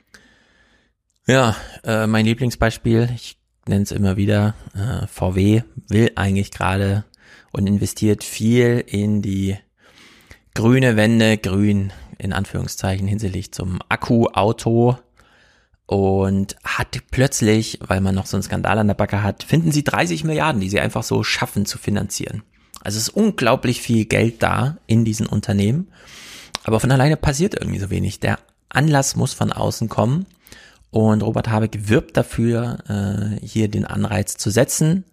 [1.27, 7.03] Ja, äh, mein Lieblingsbeispiel, ich nenne es immer wieder, äh, VW will eigentlich gerade
[7.51, 9.57] und investiert viel in die
[10.53, 14.97] grüne Wende, grün in Anführungszeichen hinsichtlich zum Akkuauto
[15.87, 19.83] und hat plötzlich, weil man noch so einen Skandal an der Backe hat, finden sie
[19.83, 22.43] 30 Milliarden, die sie einfach so schaffen zu finanzieren.
[22.85, 25.87] Also es ist unglaublich viel Geld da in diesen Unternehmen,
[26.63, 28.19] aber von alleine passiert irgendwie so wenig.
[28.19, 28.37] Der
[28.69, 30.27] Anlass muss von außen kommen
[30.91, 35.03] und Robert Habeck wirbt dafür, äh, hier den Anreiz zu setzen.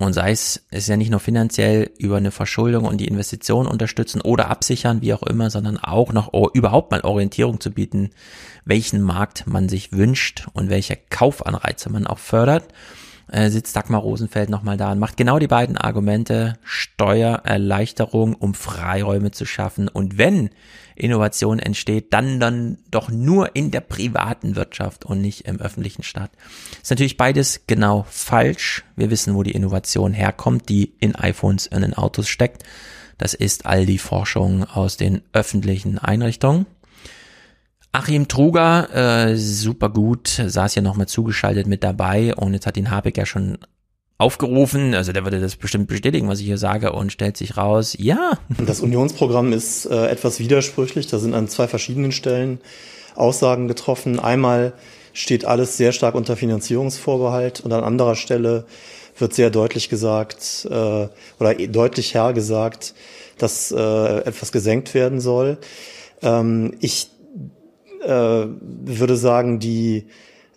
[0.00, 3.66] Und sei es, es ist ja nicht nur finanziell über eine Verschuldung und die Investition
[3.66, 8.10] unterstützen oder absichern, wie auch immer, sondern auch noch überhaupt mal Orientierung zu bieten,
[8.64, 12.64] welchen Markt man sich wünscht und welche Kaufanreize man auch fördert.
[13.28, 19.32] Äh, sitzt Dagmar Rosenfeld nochmal da und macht genau die beiden Argumente Steuererleichterung, um Freiräume
[19.32, 19.88] zu schaffen.
[19.88, 20.50] Und wenn
[20.94, 26.30] Innovation entsteht, dann dann doch nur in der privaten Wirtschaft und nicht im öffentlichen Staat.
[26.80, 28.84] Ist natürlich beides genau falsch.
[28.94, 32.62] Wir wissen, wo die Innovation herkommt, die in iPhones und in Autos steckt.
[33.18, 36.66] Das ist all die Forschung aus den öffentlichen Einrichtungen.
[37.96, 42.90] Achim Truger, äh, super gut, saß ja nochmal zugeschaltet mit dabei und jetzt hat ihn
[42.90, 43.56] Habeck ja schon
[44.18, 47.96] aufgerufen, also der würde das bestimmt bestätigen, was ich hier sage und stellt sich raus,
[47.98, 48.32] ja.
[48.58, 52.60] Das Unionsprogramm ist äh, etwas widersprüchlich, da sind an zwei verschiedenen Stellen
[53.14, 54.20] Aussagen getroffen.
[54.20, 54.74] Einmal
[55.14, 58.66] steht alles sehr stark unter Finanzierungsvorbehalt und an anderer Stelle
[59.16, 61.08] wird sehr deutlich gesagt äh,
[61.40, 62.92] oder deutlich hergesagt,
[63.38, 65.56] dass äh, etwas gesenkt werden soll.
[66.20, 67.08] Ähm, ich
[68.02, 70.06] äh, würde sagen, die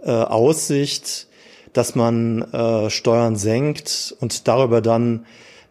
[0.03, 1.27] äh, Aussicht,
[1.73, 5.25] dass man äh, Steuern senkt und darüber dann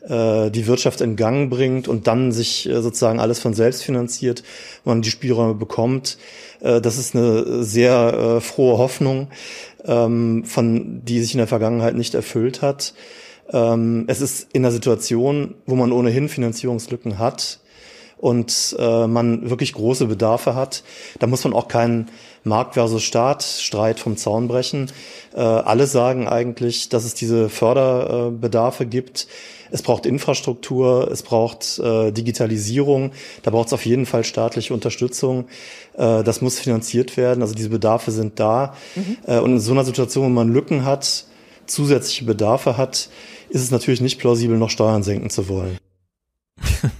[0.09, 4.43] äh, die Wirtschaft in Gang bringt und dann sich äh, sozusagen alles von selbst finanziert,
[4.85, 6.19] man die Spielräume bekommt.
[6.61, 9.29] Äh, das ist eine sehr äh, frohe Hoffnung,
[9.85, 12.95] ähm, von die sich in der Vergangenheit nicht erfüllt hat.
[13.51, 17.61] Ähm, es ist in der Situation, wo man ohnehin Finanzierungslücken hat,
[18.19, 20.83] und äh, man wirklich große Bedarfe hat.
[21.19, 22.11] Da muss man auch keinen
[22.45, 24.91] Markt versus Staat Streit vom Zaun brechen.
[25.35, 29.29] Äh, alle sagen eigentlich, dass es diese Förderbedarfe gibt.
[29.71, 35.47] Es braucht Infrastruktur, es braucht äh, Digitalisierung, da braucht es auf jeden Fall staatliche Unterstützung.
[35.95, 37.43] Äh, das muss finanziert werden.
[37.43, 38.75] Also diese Bedarfe sind da.
[38.95, 39.17] Mhm.
[39.27, 41.25] Äh, und in so einer Situation, wo man Lücken hat,
[41.67, 43.11] zusätzliche Bedarfe hat,
[43.51, 45.79] ist es natürlich nicht plausibel, noch Steuern senken zu wollen.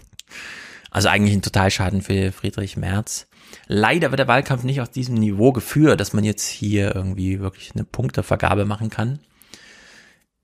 [0.99, 3.29] Also eigentlich ein Totalschaden für Friedrich Merz.
[3.69, 7.71] Leider wird der Wahlkampf nicht auf diesem Niveau geführt, dass man jetzt hier irgendwie wirklich
[7.77, 9.21] eine Punktevergabe machen kann.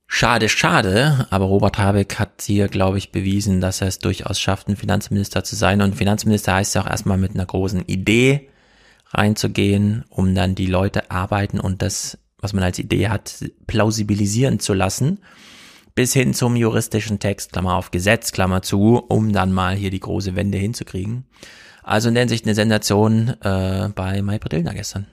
[0.07, 4.69] Schade, schade, aber Robert Habeck hat hier, glaube ich, bewiesen, dass er es durchaus schafft,
[4.69, 5.83] ein Finanzminister zu sein.
[5.83, 8.49] Und Finanzminister heißt ja auch erstmal mit einer großen Idee
[9.09, 14.73] reinzugehen, um dann die Leute arbeiten und das, was man als Idee hat, plausibilisieren zu
[14.73, 15.19] lassen
[15.95, 20.01] bis hin zum juristischen Text, Klammer auf Gesetz, Klammer zu, um dann mal hier die
[20.01, 21.25] große Wende hinzukriegen.
[21.83, 25.07] Also in der Hinsicht eine Sensation äh, bei Maybrit Illner gestern.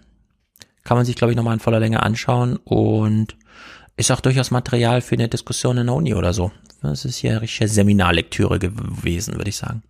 [0.84, 3.36] Kann man sich, glaube ich, nochmal in voller Länge anschauen und
[3.98, 6.52] ist auch durchaus Material für eine Diskussion in der Uni oder so.
[6.82, 9.84] Das ist hier richtige Seminarlektüre gewesen, würde ich sagen.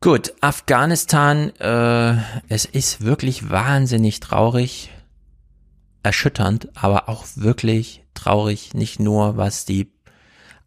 [0.00, 2.16] Gut, Afghanistan, äh,
[2.48, 4.90] es ist wirklich wahnsinnig traurig,
[6.04, 9.92] erschütternd, aber auch wirklich traurig, nicht nur was die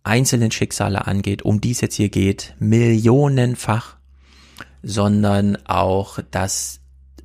[0.04, 3.98] einzelnen Schicksale angeht, um die es jetzt hier geht, millionenfach,
[4.82, 6.80] sondern auch das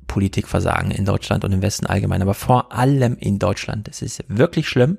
[0.07, 3.87] Politikversagen in Deutschland und im Westen allgemein, aber vor allem in Deutschland.
[3.87, 4.97] Es ist wirklich schlimm.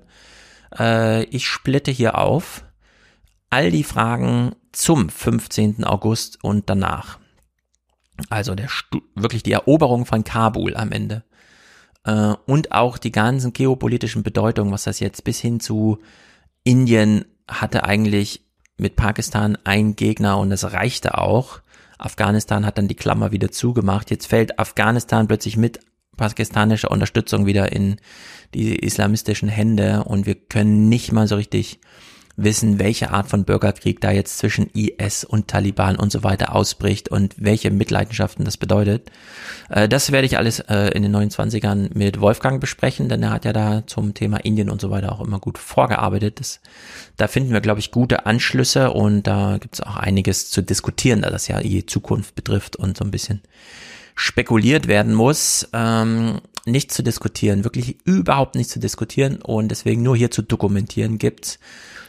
[0.77, 2.65] Äh, ich splitte hier auf
[3.51, 5.85] all die Fragen zum 15.
[5.85, 7.19] August und danach.
[8.31, 8.69] Also der
[9.15, 11.25] wirklich die Eroberung von Kabul am Ende
[12.07, 15.99] äh, und auch die ganzen geopolitischen Bedeutungen, was das jetzt bis hin zu
[16.65, 18.43] Indien hatte eigentlich
[18.79, 21.61] mit Pakistan ein Gegner und es reichte auch.
[21.99, 24.11] Afghanistan hat dann die Klammer wieder zugemacht.
[24.11, 25.81] Jetzt fällt Afghanistan plötzlich mit
[26.17, 27.97] pakistanischer Unterstützung wieder in
[28.55, 31.81] die islamistischen Hände und wir können nicht mal so richtig
[32.37, 37.09] wissen, welche Art von Bürgerkrieg da jetzt zwischen IS und Taliban und so weiter ausbricht
[37.09, 39.11] und welche Mitleidenschaften das bedeutet.
[39.71, 43.45] Äh, das werde ich alles äh, in den 29ern mit Wolfgang besprechen, denn er hat
[43.45, 46.41] ja da zum Thema Indien und so weiter auch immer gut vorgearbeitet.
[46.41, 46.61] Das,
[47.17, 51.23] da finden wir, glaube ich, gute Anschlüsse und da gibt es auch einiges zu diskutieren,
[51.23, 53.41] da das ja die Zukunft betrifft und so ein bisschen
[54.15, 55.69] spekuliert werden muss.
[55.73, 61.19] Ähm, nicht zu diskutieren, wirklich überhaupt nicht zu diskutieren und deswegen nur hier zu dokumentieren
[61.19, 61.61] gibt's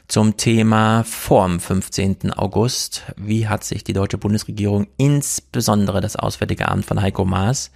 [0.08, 2.32] zum Thema vorm 15.
[2.32, 3.04] August.
[3.18, 7.72] Wie hat sich die deutsche Bundesregierung, insbesondere das Auswärtige Amt von Heiko Maas,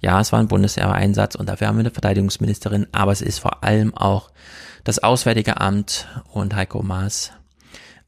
[0.00, 3.64] ja, es war ein Bundeswehreinsatz und dafür haben wir eine Verteidigungsministerin, aber es ist vor
[3.64, 4.30] allem auch
[4.84, 7.32] das Auswärtige Amt und Heiko Maas.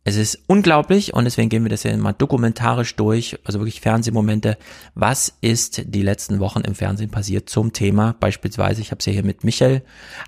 [0.05, 4.57] Es ist unglaublich und deswegen gehen wir das ja mal dokumentarisch durch, also wirklich Fernsehmomente.
[4.95, 8.15] Was ist die letzten Wochen im Fernsehen passiert zum Thema?
[8.19, 9.83] Beispielsweise, ich habe es ja hier mit Michael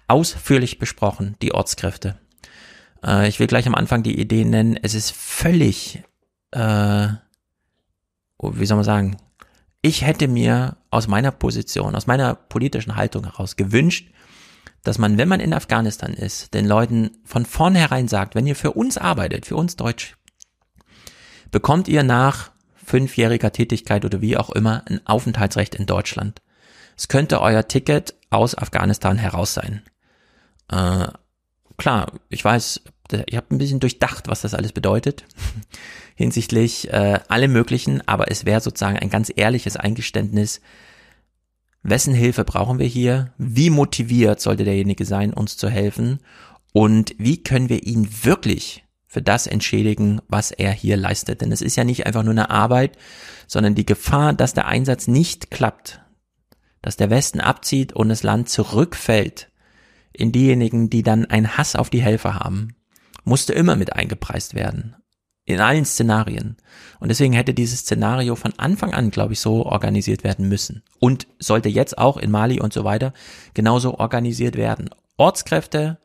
[0.08, 2.18] ausführlich besprochen, die Ortskräfte.
[3.04, 4.78] Äh, ich will gleich am Anfang die Idee nennen.
[4.82, 6.02] Es ist völlig,
[6.52, 7.08] äh,
[8.38, 9.16] oh, wie soll man sagen,
[9.82, 14.10] ich hätte mir aus meiner Position, aus meiner politischen Haltung heraus gewünscht,
[14.82, 18.72] dass man, wenn man in Afghanistan ist, den Leuten von vornherein sagt, wenn ihr für
[18.72, 20.16] uns arbeitet, für uns Deutsch,
[21.50, 22.50] bekommt ihr nach
[22.84, 26.42] fünfjähriger Tätigkeit oder wie auch immer ein Aufenthaltsrecht in Deutschland.
[26.96, 29.82] Es könnte euer Ticket aus Afghanistan heraus sein.
[30.70, 31.08] Äh,
[31.80, 32.82] klar, ich weiß,
[33.26, 35.24] ich habe ein bisschen durchdacht, was das alles bedeutet.
[36.14, 40.60] Hinsichtlich äh, alle möglichen, aber es wäre sozusagen ein ganz ehrliches Eingeständnis,
[41.82, 46.20] wessen Hilfe brauchen wir hier, wie motiviert sollte derjenige sein, uns zu helfen?
[46.72, 51.40] Und wie können wir ihn wirklich für das entschädigen, was er hier leistet.
[51.40, 52.96] Denn es ist ja nicht einfach nur eine Arbeit,
[53.48, 56.00] sondern die Gefahr, dass der Einsatz nicht klappt,
[56.80, 59.49] dass der Westen abzieht und das Land zurückfällt
[60.12, 62.74] in diejenigen, die dann einen Hass auf die Helfer haben,
[63.24, 64.96] musste immer mit eingepreist werden.
[65.44, 66.56] In allen Szenarien.
[67.00, 70.82] Und deswegen hätte dieses Szenario von Anfang an, glaube ich, so organisiert werden müssen.
[70.98, 73.12] Und sollte jetzt auch in Mali und so weiter
[73.54, 74.90] genauso organisiert werden.
[75.16, 75.98] Ortskräfte,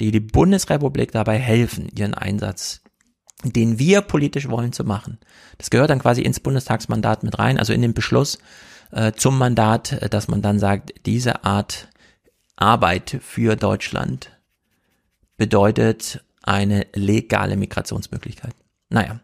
[0.00, 2.82] die die Bundesrepublik dabei helfen, ihren Einsatz,
[3.44, 5.18] den wir politisch wollen, zu machen.
[5.58, 8.38] Das gehört dann quasi ins Bundestagsmandat mit rein, also in den Beschluss
[8.92, 11.88] äh, zum Mandat, äh, dass man dann sagt, diese Art
[12.62, 14.30] Arbeit für Deutschland
[15.36, 18.54] bedeutet eine legale Migrationsmöglichkeit.
[18.88, 19.18] Naja.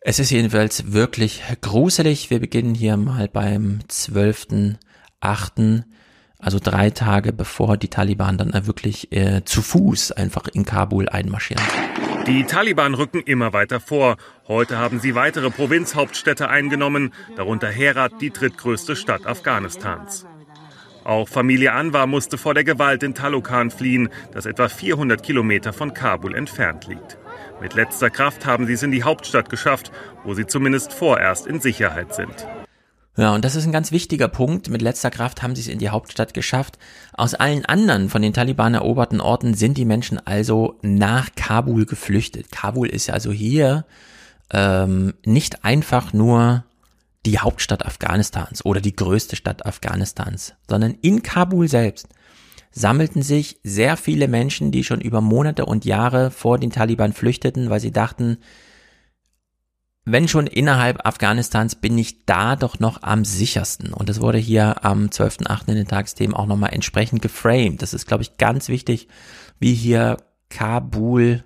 [0.00, 2.28] Es ist jedenfalls wirklich gruselig.
[2.28, 5.84] Wir beginnen hier mal beim 12.8.,
[6.40, 11.62] also drei Tage bevor die Taliban dann wirklich äh, zu Fuß einfach in Kabul einmarschieren.
[12.26, 14.16] Die Taliban rücken immer weiter vor.
[14.48, 20.26] Heute haben sie weitere Provinzhauptstädte eingenommen, darunter Herat, die drittgrößte Stadt Afghanistans.
[21.04, 25.94] Auch Familie Anwar musste vor der Gewalt in Talokan fliehen, das etwa 400 Kilometer von
[25.94, 27.18] Kabul entfernt liegt.
[27.60, 29.90] Mit letzter Kraft haben sie es in die Hauptstadt geschafft,
[30.24, 32.46] wo sie zumindest vorerst in Sicherheit sind.
[33.16, 34.70] Ja, und das ist ein ganz wichtiger Punkt.
[34.70, 36.78] Mit letzter Kraft haben sie es in die Hauptstadt geschafft.
[37.12, 42.50] Aus allen anderen von den Taliban eroberten Orten sind die Menschen also nach Kabul geflüchtet.
[42.50, 43.84] Kabul ist also hier
[44.50, 46.64] ähm, nicht einfach nur
[47.24, 52.08] die Hauptstadt Afghanistans oder die größte Stadt Afghanistans, sondern in Kabul selbst
[52.72, 57.70] sammelten sich sehr viele Menschen, die schon über Monate und Jahre vor den Taliban flüchteten,
[57.70, 58.38] weil sie dachten,
[60.04, 63.92] wenn schon innerhalb Afghanistans bin ich da doch noch am sichersten.
[63.92, 65.68] Und das wurde hier am 12.8.
[65.68, 67.82] in den Tagesthemen auch nochmal entsprechend geframed.
[67.82, 69.06] Das ist, glaube ich, ganz wichtig,
[69.60, 70.16] wie hier
[70.48, 71.44] Kabul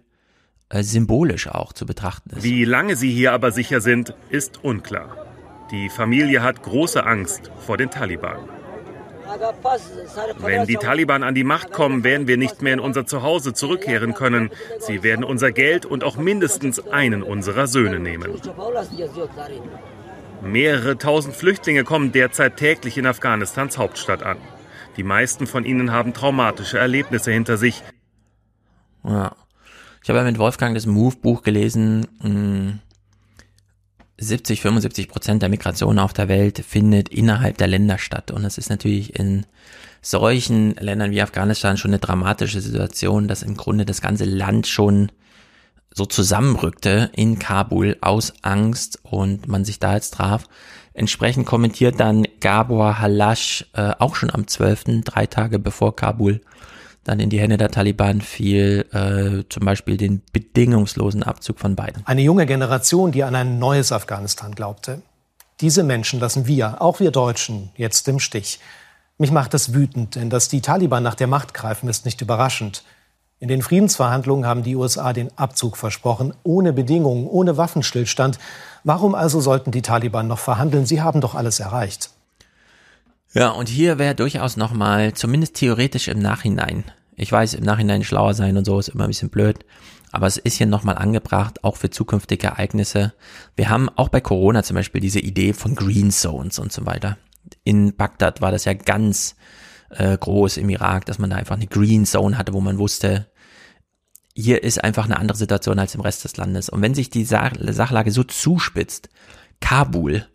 [0.71, 2.45] äh, symbolisch auch zu betrachten ist.
[2.45, 5.26] Wie lange sie hier aber sicher sind, ist unklar.
[5.71, 8.39] Die Familie hat große Angst vor den Taliban.
[10.39, 14.15] Wenn die Taliban an die Macht kommen, werden wir nicht mehr in unser Zuhause zurückkehren
[14.15, 14.51] können.
[14.79, 18.31] Sie werden unser Geld und auch mindestens einen unserer Söhne nehmen.
[20.43, 24.37] Mehrere tausend Flüchtlinge kommen derzeit täglich in Afghanistans Hauptstadt an.
[24.97, 27.83] Die meisten von ihnen haben traumatische Erlebnisse hinter sich.
[29.05, 29.35] Ja.
[30.03, 32.81] Ich habe ja mit Wolfgang das Move-Buch gelesen.
[34.19, 34.27] Hm.
[34.27, 38.31] 70, 75 Prozent der Migration auf der Welt findet innerhalb der Länder statt.
[38.31, 39.47] Und es ist natürlich in
[40.03, 45.11] solchen Ländern wie Afghanistan schon eine dramatische Situation, dass im Grunde das ganze Land schon
[45.93, 50.45] so zusammenrückte in Kabul aus Angst und man sich da jetzt traf.
[50.93, 56.41] Entsprechend kommentiert dann Gabor Halash äh, auch schon am 12., drei Tage bevor Kabul
[57.07, 62.03] dann in die Hände der Taliban fiel, äh, zum Beispiel den bedingungslosen Abzug von beiden.
[62.07, 65.03] Eine junge Generation, die an ein neues Afghanistan glaubte.
[65.61, 68.61] Diese Menschen lassen wir, auch wir Deutschen, jetzt im Stich.
[69.19, 72.83] Mich macht es wütend, denn dass die Taliban nach der Macht greifen, ist nicht überraschend.
[73.39, 78.39] In den Friedensverhandlungen haben die USA den Abzug versprochen, ohne Bedingungen, ohne Waffenstillstand.
[78.83, 80.87] Warum also sollten die Taliban noch verhandeln?
[80.87, 82.11] Sie haben doch alles erreicht.
[83.33, 86.85] Ja, und hier wäre durchaus nochmal, zumindest theoretisch im Nachhinein,
[87.17, 89.65] ich weiß, im Nachhinein schlauer sein und so ist immer ein bisschen blöd,
[90.13, 93.13] aber es ist hier nochmal angebracht, auch für zukünftige Ereignisse.
[93.57, 97.19] Wir haben auch bei Corona zum Beispiel diese Idee von Green Zones und so weiter.
[97.65, 99.37] In Bagdad war das ja ganz
[99.91, 103.27] äh, groß im Irak, dass man da einfach eine Green Zone hatte, wo man wusste,
[104.35, 106.69] hier ist einfach eine andere Situation als im Rest des Landes.
[106.69, 109.09] Und wenn sich die Sach Sachlage so zuspitzt,
[109.61, 110.27] Kabul,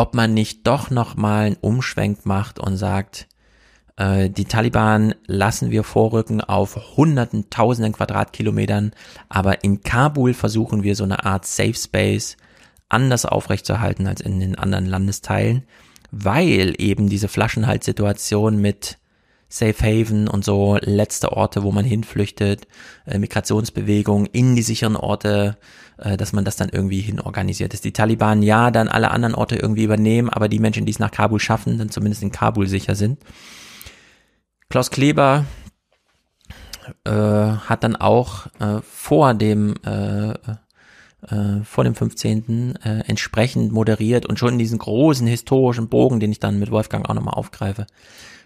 [0.00, 3.28] ob man nicht doch nochmal einen Umschwenk macht und sagt,
[3.96, 8.92] äh, die Taliban lassen wir vorrücken auf hunderten, tausenden Quadratkilometern,
[9.28, 12.38] aber in Kabul versuchen wir so eine Art Safe Space
[12.88, 15.64] anders aufrechtzuerhalten als in den anderen Landesteilen,
[16.10, 18.96] weil eben diese Flaschenhaltssituation mit
[19.50, 22.66] Safe Haven und so letzte Orte, wo man hinflüchtet,
[23.04, 25.58] äh, Migrationsbewegung in die sicheren Orte,
[26.00, 27.72] äh, dass man das dann irgendwie hinorganisiert.
[27.72, 30.98] Dass die Taliban ja dann alle anderen Orte irgendwie übernehmen, aber die Menschen, die es
[30.98, 33.18] nach Kabul schaffen, dann zumindest in Kabul sicher sind.
[34.68, 35.44] Klaus Kleber
[37.04, 40.34] äh, hat dann auch äh, vor dem äh,
[41.28, 42.76] äh, vor dem 15.
[42.82, 47.14] Äh, entsprechend moderiert und schon diesen großen historischen Bogen, den ich dann mit Wolfgang auch
[47.14, 47.86] nochmal aufgreife,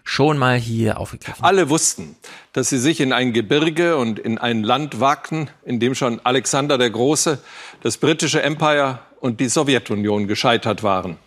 [0.05, 1.43] schon mal hier aufgegriffen.
[1.43, 2.15] Alle wussten,
[2.53, 6.77] dass sie sich in ein Gebirge und in ein Land wagten, in dem schon Alexander
[6.77, 7.39] der Große,
[7.81, 11.17] das britische Empire und die Sowjetunion gescheitert waren.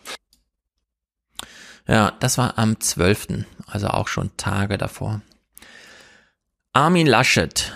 [1.89, 5.23] Ja, das war am 12., also auch schon Tage davor.
[6.73, 7.73] Armin Laschet,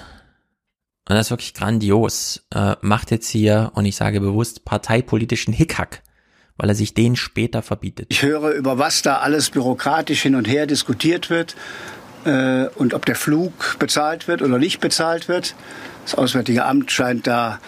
[1.08, 6.02] und das ist wirklich grandios, äh, macht jetzt hier, und ich sage bewusst, parteipolitischen Hickhack
[6.56, 8.06] weil er sich den später verbietet.
[8.10, 11.56] Ich höre, über was da alles bürokratisch hin und her diskutiert wird
[12.24, 15.54] äh, und ob der Flug bezahlt wird oder nicht bezahlt wird.
[16.04, 17.60] Das Auswärtige Amt scheint da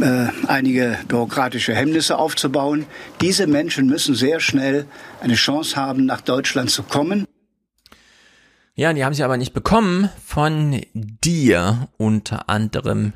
[0.00, 2.86] äh, einige bürokratische Hemmnisse aufzubauen.
[3.20, 4.86] Diese Menschen müssen sehr schnell
[5.20, 7.26] eine Chance haben, nach Deutschland zu kommen.
[8.74, 13.12] Ja, die haben sie aber nicht bekommen von dir unter anderem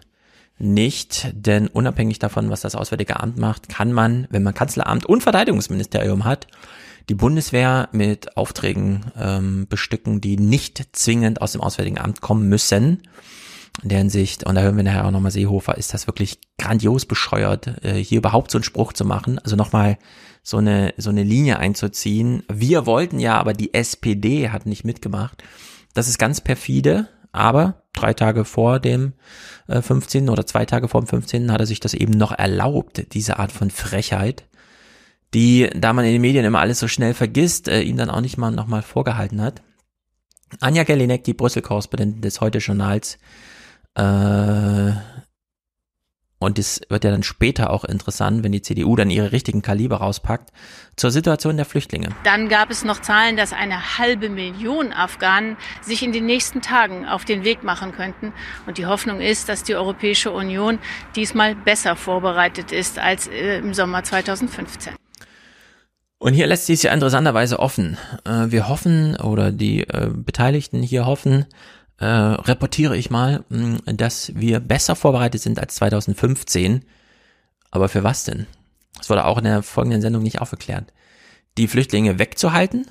[0.59, 5.23] nicht, denn unabhängig davon, was das Auswärtige Amt macht, kann man, wenn man Kanzleramt und
[5.23, 6.47] Verteidigungsministerium hat,
[7.09, 13.03] die Bundeswehr mit Aufträgen ähm, bestücken, die nicht zwingend aus dem Auswärtigen Amt kommen müssen.
[13.83, 17.07] In der Hinsicht, und da hören wir nachher auch nochmal Seehofer, ist das wirklich grandios
[17.07, 19.39] bescheuert, äh, hier überhaupt so einen Spruch zu machen.
[19.39, 19.99] Also nochmal
[20.43, 22.43] so eine, so eine Linie einzuziehen.
[22.53, 25.43] Wir wollten ja, aber die SPD hat nicht mitgemacht.
[25.95, 29.15] Das ist ganz perfide, aber drei Tage vor dem
[29.69, 30.29] äh, 15.
[30.29, 31.53] oder zwei Tage vor dem 15.
[31.53, 34.45] hat er sich das eben noch erlaubt, diese Art von Frechheit,
[35.35, 38.21] die, da man in den Medien immer alles so schnell vergisst, äh, ihm dann auch
[38.21, 39.63] nicht mal nochmal vorgehalten hat.
[40.61, 43.19] Anja Gelinek, die Brüssel-Korrespondentin des Heute-Journals,
[43.95, 44.93] äh,
[46.43, 49.97] und das wird ja dann später auch interessant, wenn die CDU dann ihre richtigen Kaliber
[49.97, 50.51] rauspackt,
[50.97, 52.11] zur Situation der Flüchtlinge.
[52.25, 57.07] Dann gab es noch Zahlen, dass eine halbe Million Afghanen sich in den nächsten Tagen
[57.07, 58.33] auf den Weg machen könnten.
[58.67, 60.79] Und die Hoffnung ist, dass die Europäische Union
[61.17, 64.95] diesmal besser vorbereitet ist als äh, im Sommer 2015.
[66.19, 67.99] Und hier lässt sich es ja interessanterweise offen.
[68.25, 71.47] Äh, wir hoffen, oder die äh, Beteiligten hier hoffen,
[72.03, 76.85] äh, reportiere ich mal, mh, dass wir besser vorbereitet sind als 2015.
[77.71, 78.49] Aber für was denn?
[78.97, 80.93] Das wurde auch in der folgenden Sendung nicht aufgeklärt.
[81.59, 82.91] Die Flüchtlinge wegzuhalten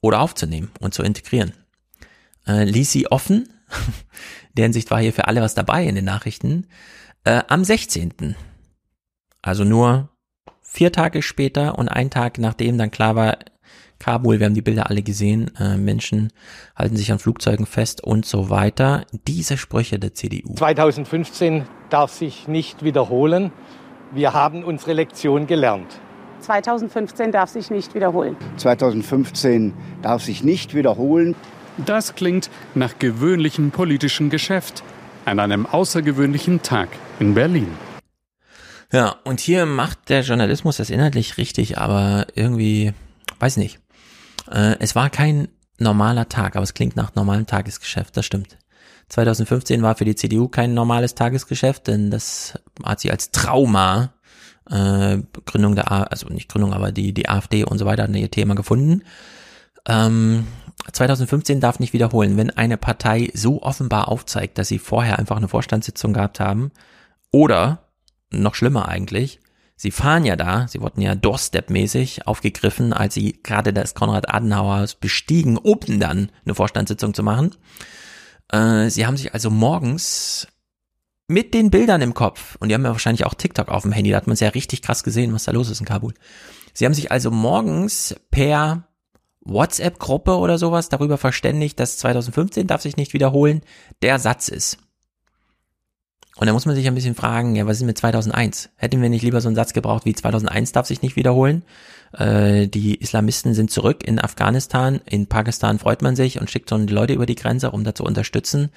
[0.00, 1.52] oder aufzunehmen und zu integrieren.
[2.46, 3.48] Äh, ließ sie offen.
[4.56, 6.68] Deren Sicht war hier für alle was dabei in den Nachrichten.
[7.24, 8.36] Äh, am 16.
[9.42, 10.10] Also nur
[10.62, 13.38] vier Tage später und ein Tag nachdem dann klar war,
[13.98, 16.32] Kabul, wir haben die Bilder alle gesehen, äh, Menschen
[16.76, 19.06] halten sich an Flugzeugen fest und so weiter.
[19.26, 20.54] Diese Sprüche der CDU.
[20.54, 23.52] 2015 darf sich nicht wiederholen.
[24.12, 26.00] Wir haben unsere Lektion gelernt.
[26.40, 28.36] 2015 darf sich nicht wiederholen.
[28.58, 31.34] 2015 darf sich nicht wiederholen.
[31.78, 34.84] Das klingt nach gewöhnlichem politischen Geschäft
[35.24, 36.88] an einem außergewöhnlichen Tag
[37.18, 37.68] in Berlin.
[38.92, 42.92] Ja, und hier macht der Journalismus das inhaltlich richtig, aber irgendwie,
[43.44, 43.78] weiß nicht.
[44.50, 48.58] Äh, es war kein normaler Tag, aber es klingt nach normalem Tagesgeschäft, das stimmt.
[49.10, 54.14] 2015 war für die CDU kein normales Tagesgeschäft, denn das hat sie als Trauma
[54.70, 58.30] äh, Gründung der, also nicht Gründung, aber die die AfD und so weiter hat ihr
[58.30, 59.02] Thema gefunden.
[59.86, 60.46] Ähm,
[60.90, 65.48] 2015 darf nicht wiederholen, wenn eine Partei so offenbar aufzeigt, dass sie vorher einfach eine
[65.48, 66.72] Vorstandssitzung gehabt haben
[67.30, 67.90] oder
[68.30, 69.40] noch schlimmer eigentlich,
[69.84, 74.86] Sie fahren ja da, sie wurden ja Doorstep-mäßig aufgegriffen, als sie gerade das Konrad Adenauer
[74.98, 77.54] bestiegen, um dann eine Vorstandssitzung zu machen.
[78.50, 80.48] Äh, sie haben sich also morgens
[81.28, 84.10] mit den Bildern im Kopf, und die haben ja wahrscheinlich auch TikTok auf dem Handy,
[84.10, 86.14] da hat man es ja richtig krass gesehen, was da los ist in Kabul.
[86.72, 88.88] Sie haben sich also morgens per
[89.42, 93.60] WhatsApp-Gruppe oder sowas darüber verständigt, dass 2015 darf sich nicht wiederholen,
[94.00, 94.78] der Satz ist.
[96.36, 98.70] Und da muss man sich ein bisschen fragen, ja, was ist mit 2001?
[98.76, 101.62] Hätten wir nicht lieber so einen Satz gebraucht wie 2001 darf sich nicht wiederholen?
[102.12, 106.78] Äh, die Islamisten sind zurück in Afghanistan, in Pakistan freut man sich und schickt so
[106.78, 108.70] die Leute über die Grenze, um da zu unterstützen.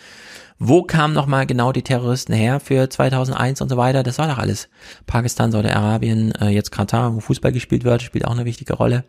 [0.60, 4.04] Wo kamen nochmal genau die Terroristen her für 2001 und so weiter?
[4.04, 4.70] Das war doch alles.
[5.08, 9.04] Pakistan, Saudi-Arabien, äh, jetzt Katar, wo Fußball gespielt wird, spielt auch eine wichtige Rolle.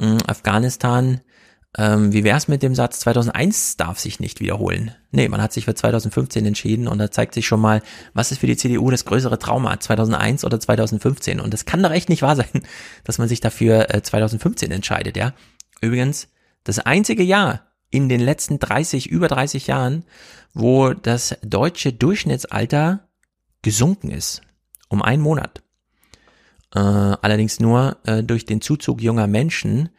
[0.00, 1.20] Ähm, Afghanistan,
[1.76, 4.92] ähm, wie wär's mit dem Satz, 2001 darf sich nicht wiederholen?
[5.14, 7.82] Nee, man hat sich für 2015 entschieden und da zeigt sich schon mal,
[8.14, 11.38] was ist für die CDU das größere Trauma, 2001 oder 2015?
[11.38, 12.48] Und das kann doch echt nicht wahr sein,
[13.04, 15.32] dass man sich dafür äh, 2015 entscheidet, ja?
[15.80, 16.26] Übrigens,
[16.64, 20.04] das einzige Jahr in den letzten 30, über 30 Jahren,
[20.52, 23.06] wo das deutsche Durchschnittsalter
[23.62, 24.42] gesunken ist.
[24.88, 25.62] Um einen Monat.
[26.74, 29.90] Äh, allerdings nur äh, durch den Zuzug junger Menschen.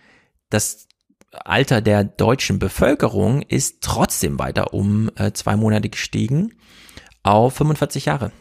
[0.50, 0.90] Das
[1.44, 6.54] Alter der deutschen Bevölkerung ist trotzdem weiter um äh, zwei Monate gestiegen
[7.24, 8.32] auf 45 Jahre.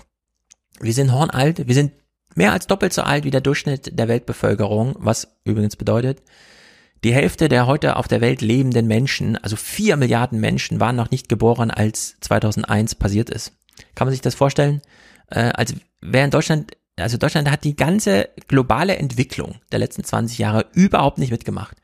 [0.80, 1.92] Wir sind hornalt, wir sind
[2.34, 6.22] mehr als doppelt so alt wie der Durchschnitt der Weltbevölkerung, was übrigens bedeutet,
[7.04, 11.10] die Hälfte der heute auf der Welt lebenden Menschen, also vier Milliarden Menschen, waren noch
[11.10, 13.52] nicht geboren, als 2001 passiert ist.
[13.94, 14.80] Kann man sich das vorstellen?
[15.28, 20.38] Äh, als wäre in Deutschland, also Deutschland hat die ganze globale Entwicklung der letzten 20
[20.38, 21.76] Jahre überhaupt nicht mitgemacht.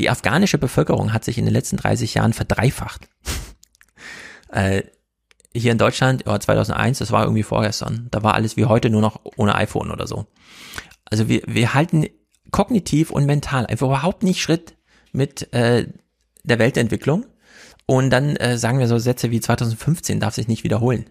[0.00, 3.06] Die afghanische Bevölkerung hat sich in den letzten 30 Jahren verdreifacht.
[4.50, 4.82] äh,
[5.54, 9.02] hier in Deutschland, ja, 2001, das war irgendwie vorgestern, da war alles wie heute nur
[9.02, 10.24] noch ohne iPhone oder so.
[11.04, 12.06] Also wir, wir halten
[12.50, 14.74] kognitiv und mental einfach überhaupt nicht Schritt
[15.12, 15.86] mit äh,
[16.44, 17.26] der Weltentwicklung.
[17.84, 21.10] Und dann äh, sagen wir so Sätze wie 2015 darf sich nicht wiederholen.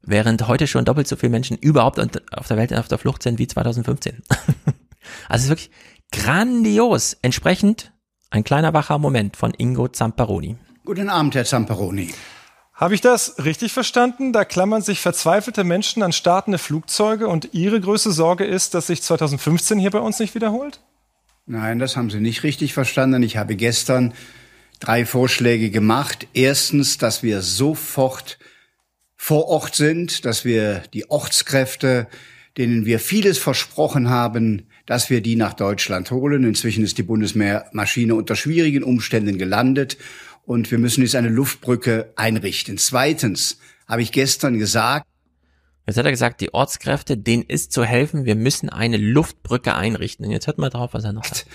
[0.00, 3.38] Während heute schon doppelt so viele Menschen überhaupt auf der Welt auf der Flucht sind
[3.38, 4.24] wie 2015.
[5.28, 5.70] also es ist wirklich
[6.10, 7.16] grandios.
[7.22, 7.91] Entsprechend
[8.32, 10.56] ein kleiner wacher Moment von Ingo Zamparoni.
[10.84, 12.12] Guten Abend, Herr Zamparoni.
[12.72, 14.32] Habe ich das richtig verstanden?
[14.32, 19.02] Da klammern sich verzweifelte Menschen an startende Flugzeuge und Ihre größte Sorge ist, dass sich
[19.02, 20.80] 2015 hier bei uns nicht wiederholt?
[21.44, 23.22] Nein, das haben Sie nicht richtig verstanden.
[23.22, 24.14] Ich habe gestern
[24.80, 26.26] drei Vorschläge gemacht.
[26.32, 28.38] Erstens, dass wir sofort
[29.14, 32.08] vor Ort sind, dass wir die Ortskräfte,
[32.56, 36.44] denen wir vieles versprochen haben, dass wir die nach Deutschland holen.
[36.44, 39.96] Inzwischen ist die Bundesmeermaschine unter schwierigen Umständen gelandet
[40.44, 42.78] und wir müssen jetzt eine Luftbrücke einrichten.
[42.78, 45.06] Zweitens habe ich gestern gesagt,
[45.84, 50.24] Jetzt hat er gesagt, die Ortskräfte, denen ist zu helfen, wir müssen eine Luftbrücke einrichten.
[50.24, 51.46] Und jetzt hört mal drauf, was er noch sagt.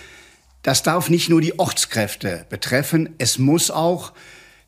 [0.64, 4.12] Das darf nicht nur die Ortskräfte betreffen, es muss auch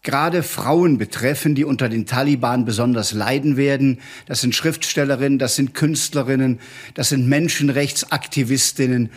[0.02, 4.00] gerade Frauen betreffen, die unter den Taliban besonders leiden werden.
[4.26, 6.60] Das sind Schriftstellerinnen, das sind Künstlerinnen,
[6.94, 9.10] das sind Menschenrechtsaktivistinnen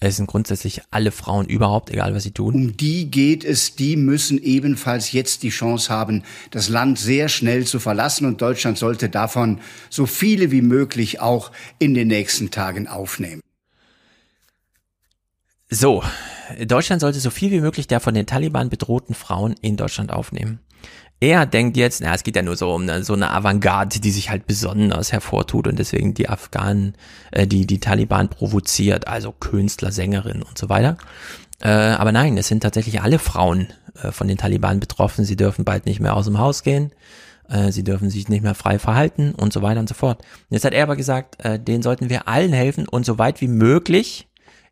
[0.00, 2.54] es sind grundsätzlich alle Frauen überhaupt, egal was sie tun.
[2.54, 6.22] Um die geht es, die müssen ebenfalls jetzt die Chance haben,
[6.52, 9.60] das Land sehr schnell zu verlassen und Deutschland sollte davon
[9.90, 13.40] so viele wie möglich auch in den nächsten Tagen aufnehmen.
[15.68, 16.04] So,
[16.66, 20.60] Deutschland sollte so viel wie möglich der von den Taliban bedrohten Frauen in Deutschland aufnehmen.
[21.20, 24.30] Er denkt jetzt, na, es geht ja nur so um so eine Avantgarde, die sich
[24.30, 26.94] halt besonders hervortut und deswegen die Afghanen,
[27.32, 30.96] äh, die die Taliban provoziert, also Künstler, Sängerinnen und so weiter.
[31.60, 33.66] Äh, aber nein, es sind tatsächlich alle Frauen
[34.00, 35.24] äh, von den Taliban betroffen.
[35.24, 36.92] Sie dürfen bald nicht mehr aus dem Haus gehen.
[37.48, 40.22] Äh, sie dürfen sich nicht mehr frei verhalten und so weiter und so fort.
[40.50, 43.48] Jetzt hat er aber gesagt, äh, denen sollten wir allen helfen und so weit wie
[43.48, 44.27] möglich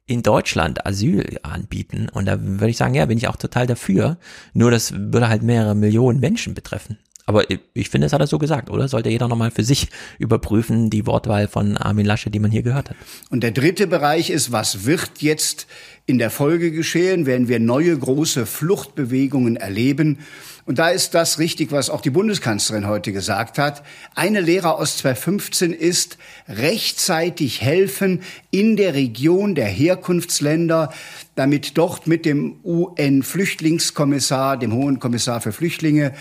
[0.06, 2.08] in Deutschland Asyl anbieten.
[2.12, 4.18] Und da würde ich sagen, ja, bin ich auch total dafür.
[4.54, 6.98] Nur das würde halt mehrere Millionen Menschen betreffen.
[7.28, 7.44] Aber
[7.74, 8.86] ich finde, das hat er so gesagt, oder?
[8.86, 9.88] Sollte jeder nochmal für sich
[10.18, 12.96] überprüfen, die Wortwahl von Armin Lasche, die man hier gehört hat.
[13.30, 15.66] Und der dritte Bereich ist, was wird jetzt
[16.06, 17.26] in der Folge geschehen?
[17.26, 20.20] Werden wir neue große Fluchtbewegungen erleben?
[20.66, 23.84] Und da ist das richtig, was auch die Bundeskanzlerin heute gesagt hat.
[24.16, 30.92] Eine Lehre aus 2015 ist, rechtzeitig helfen in der Region der Herkunftsländer,
[31.36, 36.12] damit dort mit dem UN-Flüchtlingskommissar, dem Hohen Kommissar für Flüchtlinge,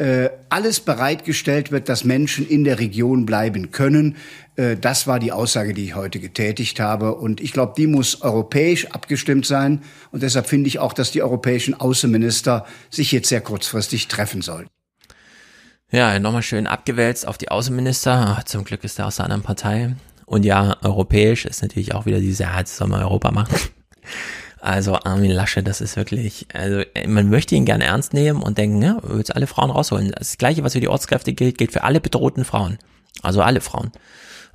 [0.00, 4.16] äh, alles bereitgestellt wird, dass Menschen in der Region bleiben können.
[4.56, 7.16] Äh, das war die Aussage, die ich heute getätigt habe.
[7.16, 9.82] Und ich glaube, die muss europäisch abgestimmt sein.
[10.10, 14.70] Und deshalb finde ich auch, dass die europäischen Außenminister sich jetzt sehr kurzfristig treffen sollten.
[15.90, 18.36] Ja, nochmal schön abgewälzt auf die Außenminister.
[18.38, 19.96] Ach, zum Glück ist er aus einer anderen Partei.
[20.24, 23.54] Und ja, europäisch ist natürlich auch wieder diese, man Europa machen.
[24.60, 28.82] Also Armin Lasche, das ist wirklich, also man möchte ihn gerne ernst nehmen und denken,
[28.82, 30.12] ja, jetzt alle Frauen rausholen.
[30.16, 32.78] Das gleiche, was für die Ortskräfte gilt, gilt für alle bedrohten Frauen.
[33.22, 33.90] Also alle Frauen.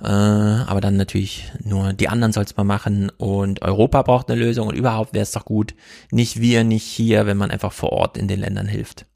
[0.00, 4.38] Äh, aber dann natürlich nur die anderen soll es mal machen und Europa braucht eine
[4.38, 5.74] Lösung und überhaupt wäre es doch gut,
[6.10, 9.06] nicht wir, nicht hier, wenn man einfach vor Ort in den Ländern hilft.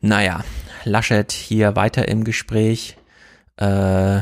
[0.00, 0.44] Naja,
[0.84, 2.96] Laschet hier weiter im Gespräch.
[3.56, 4.20] Äh,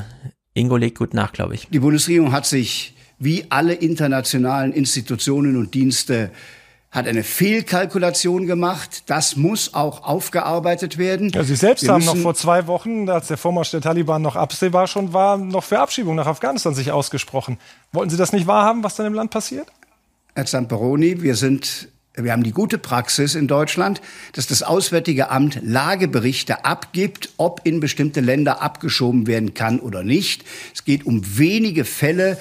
[0.54, 1.68] Ingo legt gut nach, glaube ich.
[1.68, 6.30] Die Bundesregierung hat sich wie alle internationalen Institutionen und Dienste
[6.94, 9.02] hat eine Fehlkalkulation gemacht.
[9.06, 11.30] Das muss auch aufgearbeitet werden.
[11.30, 14.36] Ja, Sie selbst Wir haben noch vor zwei Wochen, als der Vormarsch der Taliban noch
[14.36, 17.58] absehbar schon war, noch für Abschiebung nach Afghanistan sich ausgesprochen.
[17.90, 19.66] Wollten Sie das nicht wahrhaben, was dann im Land passiert?
[20.36, 24.00] Herr Zamperoni, wir sind wir haben die gute Praxis in Deutschland,
[24.34, 30.44] dass das Auswärtige Amt Lageberichte abgibt, ob in bestimmte Länder abgeschoben werden kann oder nicht.
[30.72, 32.38] Es geht um wenige Fälle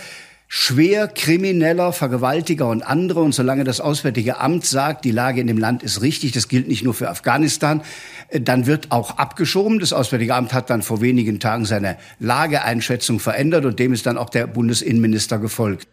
[0.55, 3.21] schwer krimineller Vergewaltiger und andere.
[3.21, 6.67] Und solange das Auswärtige Amt sagt, die Lage in dem Land ist richtig, das gilt
[6.67, 7.81] nicht nur für Afghanistan,
[8.27, 9.79] äh, dann wird auch abgeschoben.
[9.79, 14.15] Das Auswärtige Amt hat dann vor wenigen Tagen seine Lageeinschätzung verändert und dem ist dann
[14.15, 15.87] auch der Bundesinnenminister gefolgt.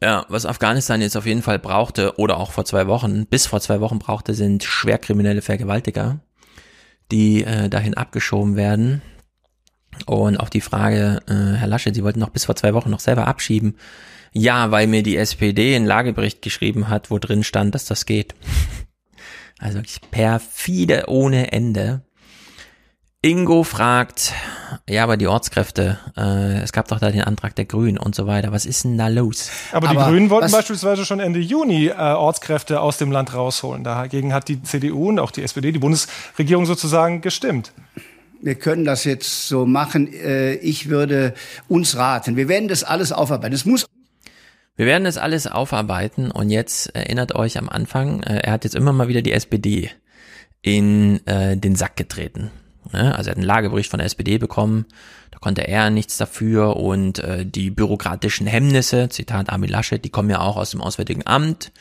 [0.00, 3.60] Ja, was Afghanistan jetzt auf jeden Fall brauchte, oder auch vor zwei Wochen, bis vor
[3.60, 6.20] zwei Wochen brauchte, sind schwerkriminelle Vergewaltiger,
[7.10, 9.02] die äh, dahin abgeschoben werden.
[10.04, 13.00] Und auch die Frage, äh, Herr Laschet, Sie wollten noch bis vor zwei Wochen noch
[13.00, 13.76] selber abschieben.
[14.32, 18.34] Ja, weil mir die SPD einen Lagebericht geschrieben hat, wo drin stand, dass das geht.
[19.58, 19.80] Also
[20.10, 22.02] perfide ohne Ende.
[23.22, 24.34] Ingo fragt,
[24.88, 28.26] ja, aber die Ortskräfte, äh, es gab doch da den Antrag der Grünen und so
[28.26, 28.52] weiter.
[28.52, 29.50] Was ist denn da los?
[29.72, 33.82] Aber die aber Grünen wollten beispielsweise schon Ende Juni äh, Ortskräfte aus dem Land rausholen.
[33.82, 37.72] Dagegen hat die CDU und auch die SPD, die Bundesregierung sozusagen gestimmt.
[38.40, 40.12] Wir können das jetzt so machen.
[40.12, 41.34] Äh, ich würde
[41.68, 42.36] uns raten.
[42.36, 43.54] Wir werden das alles aufarbeiten.
[43.54, 43.86] Es muss
[44.76, 48.76] wir werden das alles aufarbeiten und jetzt erinnert euch am Anfang, äh, er hat jetzt
[48.76, 49.90] immer mal wieder die SPD
[50.60, 52.50] in äh, den Sack getreten.
[52.92, 53.16] Ne?
[53.16, 54.84] Also er hat einen Lagebericht von der SPD bekommen,
[55.30, 60.28] da konnte er nichts dafür und äh, die bürokratischen Hemmnisse, Zitat Armin Laschet, die kommen
[60.28, 61.72] ja auch aus dem Auswärtigen Amt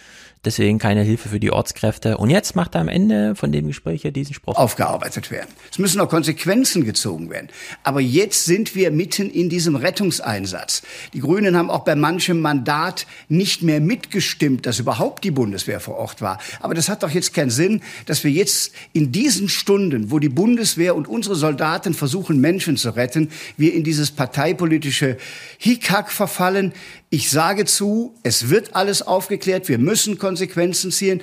[0.45, 2.17] deswegen keine Hilfe für die Ortskräfte.
[2.17, 4.55] Und jetzt macht er am Ende von dem Gespräch ja diesen Spruch.
[4.55, 5.49] Aufgearbeitet werden.
[5.71, 7.49] Es müssen auch Konsequenzen gezogen werden.
[7.83, 10.83] Aber jetzt sind wir mitten in diesem Rettungseinsatz.
[11.13, 15.95] Die Grünen haben auch bei manchem Mandat nicht mehr mitgestimmt, dass überhaupt die Bundeswehr vor
[15.95, 16.39] Ort war.
[16.59, 20.29] Aber das hat doch jetzt keinen Sinn, dass wir jetzt in diesen Stunden, wo die
[20.29, 25.17] Bundeswehr und unsere Soldaten versuchen, Menschen zu retten, wir in dieses parteipolitische
[25.57, 26.73] Hickhack verfallen.
[27.09, 31.21] Ich sage zu, es wird alles aufgeklärt, wir müssen Konsequenzen ziehen.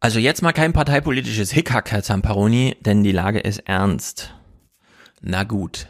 [0.00, 4.34] Also jetzt mal kein parteipolitisches Hickhack, Herr Zamparoni, denn die Lage ist ernst.
[5.22, 5.88] Na gut.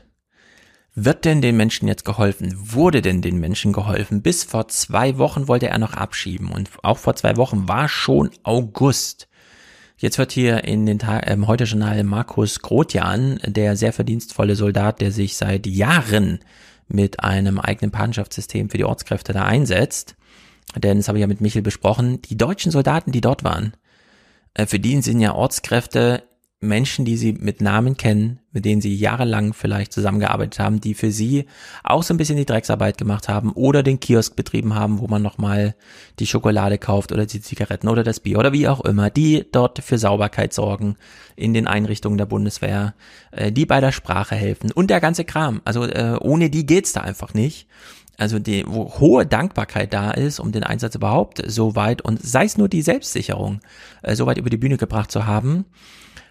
[0.95, 2.55] Wird denn den Menschen jetzt geholfen?
[2.57, 4.23] Wurde denn den Menschen geholfen?
[4.23, 8.31] Bis vor zwei Wochen wollte er noch abschieben und auch vor zwei Wochen war schon
[8.45, 9.27] August.
[9.97, 15.01] Jetzt wird hier in den Tag, ähm, heute Journal Markus Grotjan, der sehr verdienstvolle Soldat,
[15.01, 16.39] der sich seit Jahren
[16.89, 20.17] mit einem eigenen Patenschaftssystem für die Ortskräfte da einsetzt.
[20.77, 22.21] Denn das habe ich ja mit Michel besprochen.
[22.23, 23.75] Die deutschen Soldaten, die dort waren,
[24.55, 26.25] äh, für die sind ja Ortskräfte
[26.65, 31.11] Menschen, die sie mit Namen kennen, mit denen sie jahrelang vielleicht zusammengearbeitet haben, die für
[31.11, 31.47] sie
[31.83, 35.23] auch so ein bisschen die Drecksarbeit gemacht haben oder den Kiosk betrieben haben, wo man
[35.23, 35.75] nochmal
[36.19, 39.81] die Schokolade kauft oder die Zigaretten oder das Bier oder wie auch immer, die dort
[39.81, 40.97] für Sauberkeit sorgen
[41.37, 42.95] in den Einrichtungen der Bundeswehr,
[43.31, 45.61] äh, die bei der Sprache helfen und der ganze Kram.
[45.65, 47.67] Also äh, ohne die geht's da einfach nicht
[48.17, 52.45] also die, wo hohe Dankbarkeit da ist, um den Einsatz überhaupt so weit und sei
[52.45, 53.61] es nur die Selbstsicherung
[54.03, 55.65] äh, so weit über die Bühne gebracht zu haben,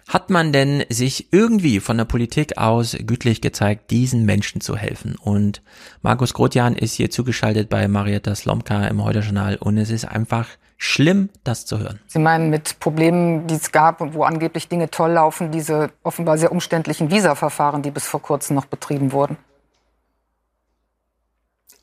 [0.08, 5.16] hat man denn sich irgendwie von der Politik aus gütlich gezeigt, diesen Menschen zu helfen?
[5.20, 5.62] Und
[6.02, 11.30] Markus Grotjan ist hier zugeschaltet bei Marietta Slomka im Heute-Journal und es ist einfach schlimm,
[11.44, 12.00] das zu hören.
[12.06, 16.36] Sie meinen mit Problemen, die es gab und wo angeblich Dinge toll laufen, diese offenbar
[16.36, 19.38] sehr umständlichen Visa-Verfahren, die bis vor kurzem noch betrieben wurden?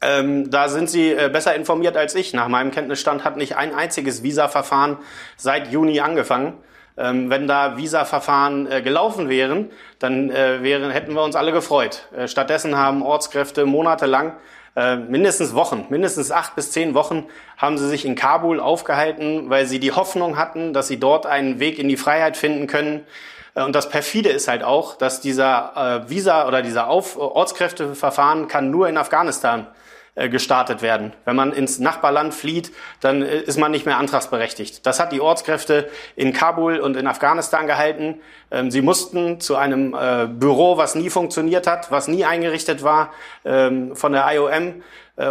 [0.03, 2.33] Ähm, da sind Sie äh, besser informiert als ich.
[2.33, 4.97] Nach meinem Kenntnisstand hat nicht ein einziges Visa-Verfahren
[5.37, 6.53] seit Juni angefangen.
[6.97, 9.69] Ähm, wenn da Visa-Verfahren äh, gelaufen wären,
[9.99, 12.07] dann äh, wären, hätten wir uns alle gefreut.
[12.15, 14.33] Äh, stattdessen haben Ortskräfte monatelang,
[14.73, 17.25] mindestens Wochen, mindestens acht bis zehn Wochen,
[17.57, 21.59] haben sie sich in Kabul aufgehalten, weil sie die Hoffnung hatten, dass sie dort einen
[21.59, 23.05] Weg in die Freiheit finden können.
[23.53, 28.87] Und das perfide ist halt auch, dass dieser Visa oder dieser Auf Ortskräfteverfahren kann nur
[28.87, 29.67] in Afghanistan
[30.15, 31.13] gestartet werden.
[31.23, 34.85] Wenn man ins Nachbarland flieht, dann äh, ist man nicht mehr antragsberechtigt.
[34.85, 38.19] Das hat die Ortskräfte in Kabul und in Afghanistan gehalten.
[38.51, 43.13] Ähm, sie mussten zu einem äh, Büro, was nie funktioniert hat, was nie eingerichtet war,
[43.45, 44.83] ähm, von der IOM.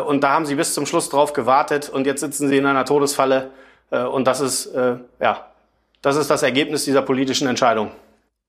[0.07, 2.85] Und da haben sie bis zum Schluss drauf gewartet und jetzt sitzen sie in einer
[2.85, 3.51] Todesfalle.
[3.91, 4.73] Und das ist,
[5.19, 5.47] ja,
[6.01, 7.91] das ist das Ergebnis dieser politischen Entscheidung.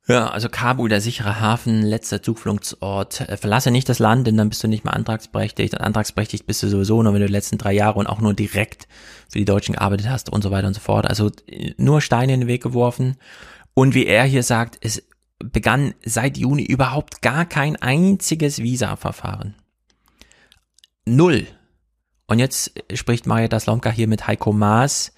[0.08, 3.22] Ja, also Kabul, der sichere Hafen, letzter Zufluchtsort.
[3.22, 5.74] Äh, verlasse nicht das Land, denn dann bist du nicht mehr antragsberechtigt.
[5.76, 8.34] Und antragsberechtigt bist du sowieso nur, wenn du die letzten drei Jahre und auch nur
[8.34, 8.88] direkt
[9.30, 11.08] für die Deutschen gearbeitet hast und so weiter und so fort.
[11.08, 13.18] Also äh, nur Steine in den Weg geworfen.
[13.74, 15.04] Und wie er hier sagt, es
[15.40, 19.56] begann seit Juni überhaupt gar kein einziges Visa-Verfahren.
[21.06, 21.48] Null.
[22.28, 25.14] Und jetzt spricht Maria Slomka hier mit Heiko Maas,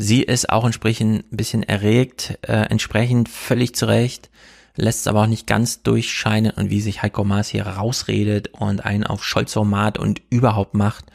[0.00, 4.30] Sie ist auch entsprechend ein bisschen erregt, äh, entsprechend völlig zurecht,
[4.76, 8.84] lässt es aber auch nicht ganz durchscheinen und wie sich Heiko Maas hier rausredet und
[8.84, 11.06] einen auf Scholzomat und überhaupt macht.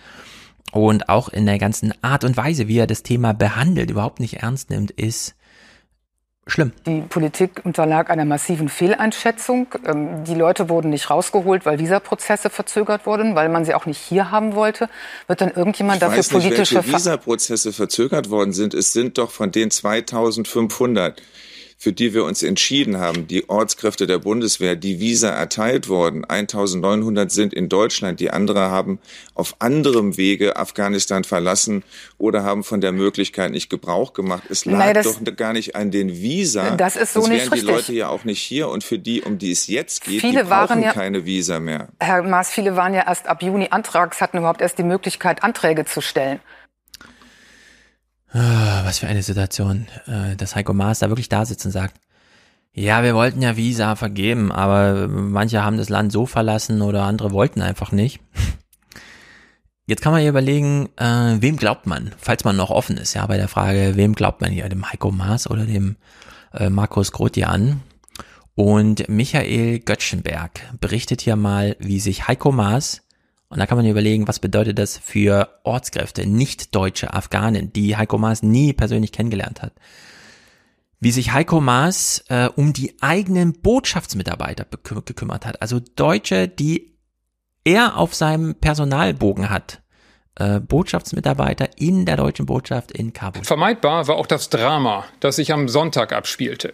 [0.73, 4.41] Und auch in der ganzen Art und Weise, wie er das Thema behandelt, überhaupt nicht
[4.41, 5.35] ernst nimmt, ist
[6.47, 6.71] schlimm.
[6.85, 9.67] Die Politik unterlag einer massiven Fehleinschätzung.
[9.85, 13.99] Ähm, die Leute wurden nicht rausgeholt, weil Visaprozesse verzögert wurden, weil man sie auch nicht
[13.99, 14.89] hier haben wollte.
[15.27, 18.73] Wird dann irgendjemand ich dafür weiß nicht, politische welche Visaprozesse verzögert worden sind?
[18.73, 21.21] Es sind doch von den 2500
[21.83, 26.23] für die wir uns entschieden haben, die Ortskräfte der Bundeswehr, die Visa erteilt worden.
[26.23, 28.99] 1900 sind in Deutschland, die andere haben
[29.35, 31.83] auf anderem Wege Afghanistan verlassen
[32.17, 34.43] oder haben von der Möglichkeit nicht Gebrauch gemacht.
[34.49, 36.77] Es lag Nein, doch gar nicht an den Visa.
[36.77, 37.67] Das ist so das nicht wären richtig.
[37.67, 40.43] die Leute ja auch nicht hier und für die, um die es jetzt geht, viele
[40.43, 41.89] die brauchen ja, keine Visa mehr.
[41.99, 45.83] Herr Maas, viele waren ja erst ab Juni antrags, hatten überhaupt erst die Möglichkeit, Anträge
[45.83, 46.39] zu stellen.
[48.33, 51.99] Ah, was für eine Situation, äh, dass Heiko Maas da wirklich da sitzt und sagt,
[52.73, 57.31] ja, wir wollten ja Visa vergeben, aber manche haben das Land so verlassen oder andere
[57.31, 58.19] wollten einfach nicht.
[59.85, 63.27] Jetzt kann man hier überlegen, äh, wem glaubt man, falls man noch offen ist, ja,
[63.27, 65.97] bei der Frage, wem glaubt man hier, dem Heiko Maas oder dem
[66.53, 67.81] äh, Markus Grotian?
[68.55, 73.02] Und Michael Göttschenberg berichtet hier mal, wie sich Heiko Maas
[73.53, 78.17] und da kann man überlegen, was bedeutet das für Ortskräfte, nicht deutsche Afghanen, die Heiko
[78.17, 79.73] Maas nie persönlich kennengelernt hat.
[80.99, 84.65] Wie sich Heiko Maas äh, um die eigenen Botschaftsmitarbeiter
[85.05, 85.61] gekümmert hat.
[85.61, 86.97] Also Deutsche, die
[87.63, 89.83] er auf seinem Personalbogen hat.
[90.35, 93.43] Äh, Botschaftsmitarbeiter in der deutschen Botschaft in Kabul.
[93.43, 96.71] Vermeidbar war auch das Drama, das sich am Sonntag abspielte.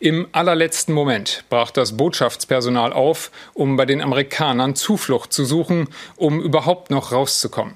[0.00, 6.40] Im allerletzten Moment brach das Botschaftspersonal auf, um bei den Amerikanern Zuflucht zu suchen, um
[6.40, 7.74] überhaupt noch rauszukommen.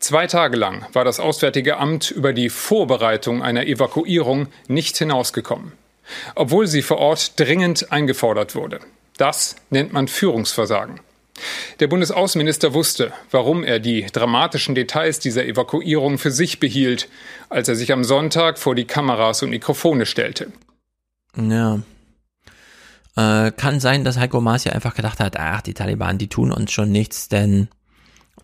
[0.00, 5.72] Zwei Tage lang war das Auswärtige Amt über die Vorbereitung einer Evakuierung nicht hinausgekommen,
[6.34, 8.80] obwohl sie vor Ort dringend eingefordert wurde.
[9.16, 11.00] Das nennt man Führungsversagen.
[11.80, 17.08] Der Bundesaußenminister wusste, warum er die dramatischen Details dieser Evakuierung für sich behielt,
[17.48, 20.52] als er sich am Sonntag vor die Kameras und Mikrofone stellte.
[21.36, 21.80] Ja.
[23.16, 26.50] Äh, kann sein, dass Heiko Maas ja einfach gedacht hat, ach, die Taliban, die tun
[26.50, 27.68] uns schon nichts, denn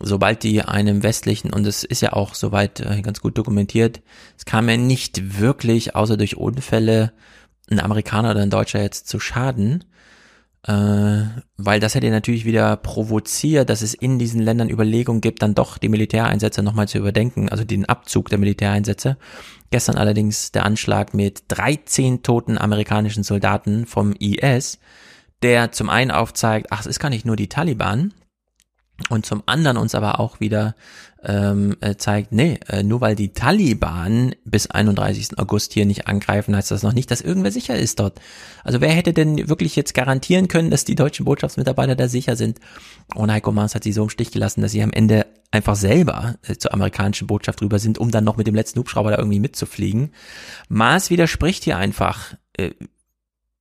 [0.00, 4.02] sobald die einem westlichen, und es ist ja auch soweit äh, ganz gut dokumentiert,
[4.36, 7.12] es kam ja nicht wirklich, außer durch Unfälle,
[7.70, 9.84] ein Amerikaner oder ein Deutscher jetzt zu Schaden,
[10.66, 11.22] äh,
[11.56, 15.78] weil das hätte natürlich wieder provoziert, dass es in diesen Ländern Überlegungen gibt, dann doch
[15.78, 19.16] die Militäreinsätze nochmal zu überdenken, also den Abzug der Militäreinsätze.
[19.70, 24.78] Gestern allerdings der Anschlag mit 13 toten amerikanischen Soldaten vom IS,
[25.42, 28.12] der zum einen aufzeigt, ach, es ist gar nicht nur die Taliban,
[29.10, 30.74] und zum anderen uns aber auch wieder
[31.24, 35.38] ähm, äh, zeigt, nee, äh, nur weil die Taliban bis 31.
[35.38, 38.20] August hier nicht angreifen, heißt das noch nicht, dass irgendwer sicher ist dort.
[38.62, 42.60] Also wer hätte denn wirklich jetzt garantieren können, dass die deutschen Botschaftsmitarbeiter da sicher sind?
[43.14, 46.36] Und Heiko Maas hat sie so im Stich gelassen, dass sie am Ende einfach selber
[46.46, 49.40] äh, zur amerikanischen Botschaft rüber sind, um dann noch mit dem letzten Hubschrauber da irgendwie
[49.40, 50.12] mitzufliegen.
[50.68, 52.34] Maas widerspricht hier einfach.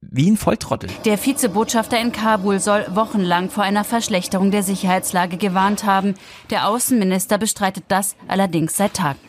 [0.01, 0.89] Wie ein Volltrottel.
[1.05, 6.13] Der Vizebotschafter in Kabul soll wochenlang vor einer Verschlechterung der Sicherheitslage gewarnt haben.
[6.51, 9.19] Der Außenminister bestreitet das allerdings seit Tagen.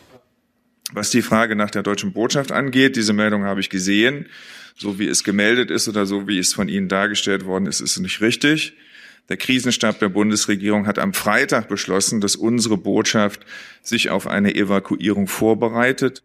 [0.91, 4.27] Was die Frage nach der deutschen Botschaft angeht, diese Meldung habe ich gesehen.
[4.75, 7.97] So wie es gemeldet ist oder so wie es von Ihnen dargestellt worden ist, ist
[7.97, 8.73] es nicht richtig.
[9.27, 13.45] Der Krisenstab der Bundesregierung hat am Freitag beschlossen, dass unsere Botschaft
[13.81, 16.23] sich auf eine Evakuierung vorbereitet.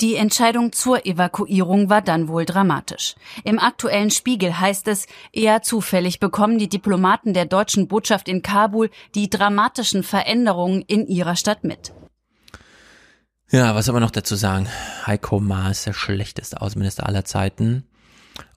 [0.00, 3.14] Die Entscheidung zur Evakuierung war dann wohl dramatisch.
[3.44, 8.90] Im aktuellen Spiegel heißt es, eher zufällig bekommen die Diplomaten der deutschen Botschaft in Kabul
[9.14, 11.92] die dramatischen Veränderungen in ihrer Stadt mit.
[13.50, 14.68] Ja, was soll man noch dazu sagen?
[15.06, 17.84] Heiko Maas, der schlechteste Außenminister aller Zeiten.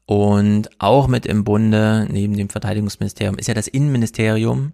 [0.07, 4.71] Und auch mit im Bunde, neben dem Verteidigungsministerium, ist ja das Innenministerium,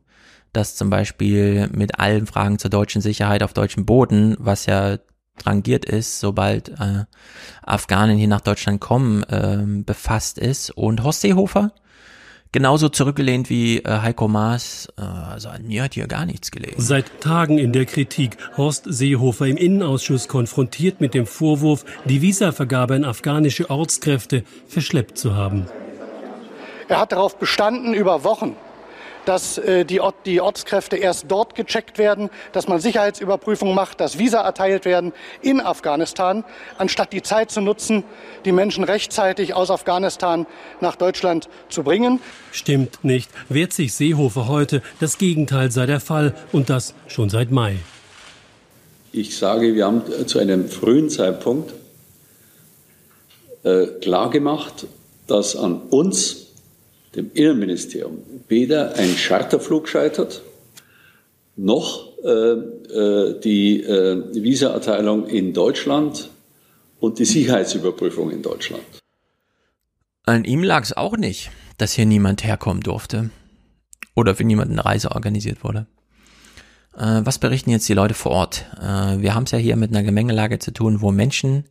[0.54, 5.00] dass zum Beispiel mit allen Fragen zur deutschen Sicherheit auf deutschem Boden, was ja
[5.44, 7.06] rangiert ist, sobald äh,
[7.64, 10.70] Afghanen hier nach Deutschland kommen, äh, befasst ist.
[10.70, 11.74] Und Horst Seehofer,
[12.54, 16.80] genauso zurückgelehnt wie äh, Heiko Maas, äh, also an mir hat hier gar nichts gelesen.
[16.80, 18.38] Seit Tagen in der Kritik.
[18.56, 25.36] Horst Seehofer im Innenausschuss konfrontiert mit dem Vorwurf, die Visavergabe an afghanische Ortskräfte verschleppt zu
[25.36, 25.66] haben.
[26.88, 28.56] Er hat darauf bestanden, über Wochen
[29.26, 34.20] dass äh, die, Ort, die Ortskräfte erst dort gecheckt werden, dass man Sicherheitsüberprüfungen macht, dass
[34.20, 36.44] Visa erteilt werden in Afghanistan,
[36.78, 38.04] anstatt die Zeit zu nutzen,
[38.46, 40.46] die Menschen rechtzeitig aus Afghanistan
[40.82, 42.20] nach Deutschland zu bringen.
[42.52, 43.30] Stimmt nicht.
[43.50, 47.78] Wehrt sich Seehofer heute, das Gegenteil sei der Fall und das schon seit Mai.
[49.12, 51.74] Ich sage, wir haben zu einem frühen Zeitpunkt
[53.64, 54.88] äh, klargemacht,
[55.28, 56.43] dass an uns
[57.16, 60.42] dem Innenministerium weder ein Charterflug scheitert,
[61.56, 66.30] noch äh, äh, die äh, Visaerteilung in Deutschland
[67.00, 68.84] und die Sicherheitsüberprüfung in Deutschland.
[70.26, 73.30] An ihm lag es auch nicht, dass hier niemand herkommen durfte
[74.16, 75.86] oder für niemanden eine Reise organisiert wurde.
[76.98, 78.66] Äh, was berichten jetzt die Leute vor Ort?
[78.80, 81.66] Äh, wir haben es ja hier mit einer Gemengelage zu tun, wo Menschen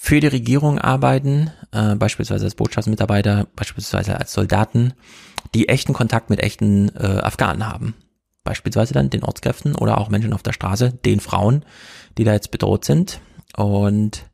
[0.00, 4.94] für die Regierung arbeiten, äh, beispielsweise als Botschaftsmitarbeiter, beispielsweise als Soldaten,
[5.56, 7.94] die echten Kontakt mit echten äh, Afghanen haben.
[8.44, 11.64] Beispielsweise dann den Ortskräften oder auch Menschen auf der Straße, den Frauen,
[12.16, 13.20] die da jetzt bedroht sind.
[13.56, 14.24] Und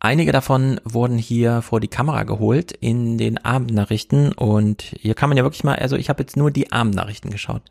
[0.00, 4.32] einige davon wurden hier vor die Kamera geholt in den Abendnachrichten.
[4.32, 7.62] Und hier kann man ja wirklich mal, also ich habe jetzt nur die Abendnachrichten geschaut.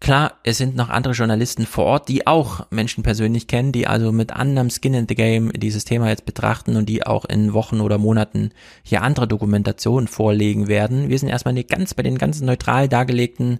[0.00, 4.12] Klar, es sind noch andere Journalisten vor Ort, die auch Menschen persönlich kennen, die also
[4.12, 7.80] mit anderem Skin in the Game dieses Thema jetzt betrachten und die auch in Wochen
[7.80, 8.52] oder Monaten
[8.84, 11.08] hier andere Dokumentationen vorlegen werden.
[11.08, 13.58] Wir sind erstmal nicht ganz bei den ganzen neutral dargelegten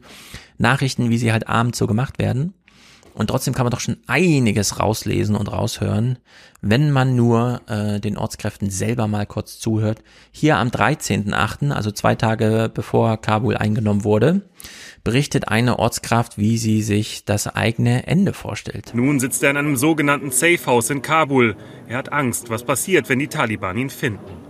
[0.58, 2.54] Nachrichten, wie sie halt abends so gemacht werden.
[3.18, 6.18] Und trotzdem kann man doch schon einiges rauslesen und raushören,
[6.60, 10.04] wenn man nur äh, den Ortskräften selber mal kurz zuhört.
[10.30, 14.42] Hier am 13.8., also zwei Tage bevor Kabul eingenommen wurde,
[15.04, 18.92] berichtet eine Ortskraft, wie sie sich das eigene Ende vorstellt.
[18.94, 21.56] Nun sitzt er in einem sogenannten Safe House in Kabul.
[21.86, 24.48] Er hat Angst, was passiert, wenn die Taliban ihn finden.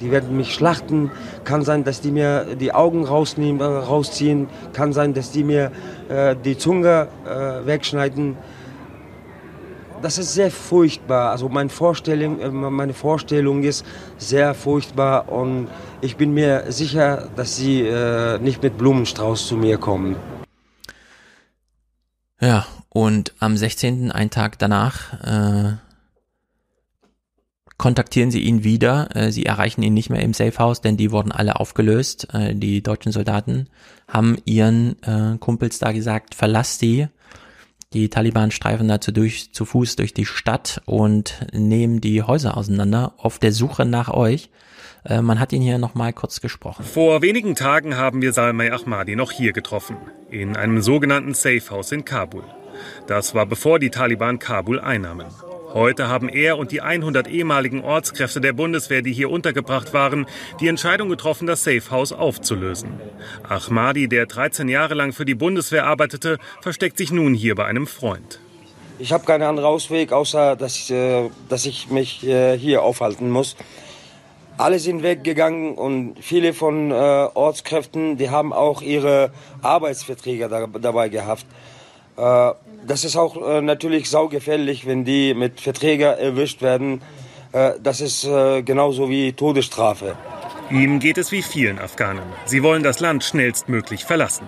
[0.00, 1.10] Die werden mich schlachten.
[1.44, 4.48] Kann sein, dass die mir die Augen rausnehmen, äh, rausziehen.
[4.72, 5.70] Kann sein, dass die mir
[6.08, 8.36] äh, die Zunge äh, wegschneiden.
[10.02, 11.30] Das ist sehr furchtbar.
[11.30, 13.86] Also meine Vorstellung, äh, meine Vorstellung ist
[14.18, 15.68] sehr furchtbar und
[16.00, 20.16] ich bin mir sicher, dass sie äh, nicht mit Blumenstrauß zu mir kommen.
[22.40, 25.76] Ja, und am 16., einen Tag danach, äh,
[27.78, 29.14] kontaktieren sie ihn wieder.
[29.14, 32.34] Äh, sie erreichen ihn nicht mehr im Safe House, denn die wurden alle aufgelöst.
[32.34, 33.68] Äh, die deutschen Soldaten
[34.08, 34.96] haben ihren
[35.40, 37.08] Kumpels da gesagt, verlass sie.
[37.92, 43.14] Die Taliban streifen dazu durch, zu Fuß durch die Stadt und nehmen die Häuser auseinander
[43.18, 44.50] auf der Suche nach euch.
[45.08, 46.84] Man hat ihn hier nochmal kurz gesprochen.
[46.84, 49.96] Vor wenigen Tagen haben wir Salmay Ahmadi noch hier getroffen,
[50.30, 52.44] in einem sogenannten Safe House in Kabul.
[53.06, 55.26] Das war bevor die Taliban Kabul einnahmen.
[55.74, 60.26] Heute haben er und die 100 ehemaligen Ortskräfte der Bundeswehr, die hier untergebracht waren,
[60.60, 63.00] die Entscheidung getroffen, das Safe House aufzulösen.
[63.48, 67.86] Ahmadi, der 13 Jahre lang für die Bundeswehr arbeitete, versteckt sich nun hier bei einem
[67.86, 68.38] Freund.
[68.98, 73.30] Ich habe keinen anderen Ausweg, außer dass ich, äh, dass ich mich äh, hier aufhalten
[73.30, 73.56] muss.
[74.58, 81.08] Alle sind weggegangen und viele von äh, Ortskräften, die haben auch ihre Arbeitsverträge da, dabei
[81.08, 81.46] gehabt.
[82.82, 87.02] Äh, das ist auch äh, natürlich saugefährlich, wenn die mit Verträgen erwischt werden.
[87.52, 90.16] Äh, das ist genauso wie Todesstrafe.
[90.70, 92.24] Ihm geht es wie vielen Afghanen.
[92.46, 94.46] Sie wollen das Land schnellstmöglich verlassen.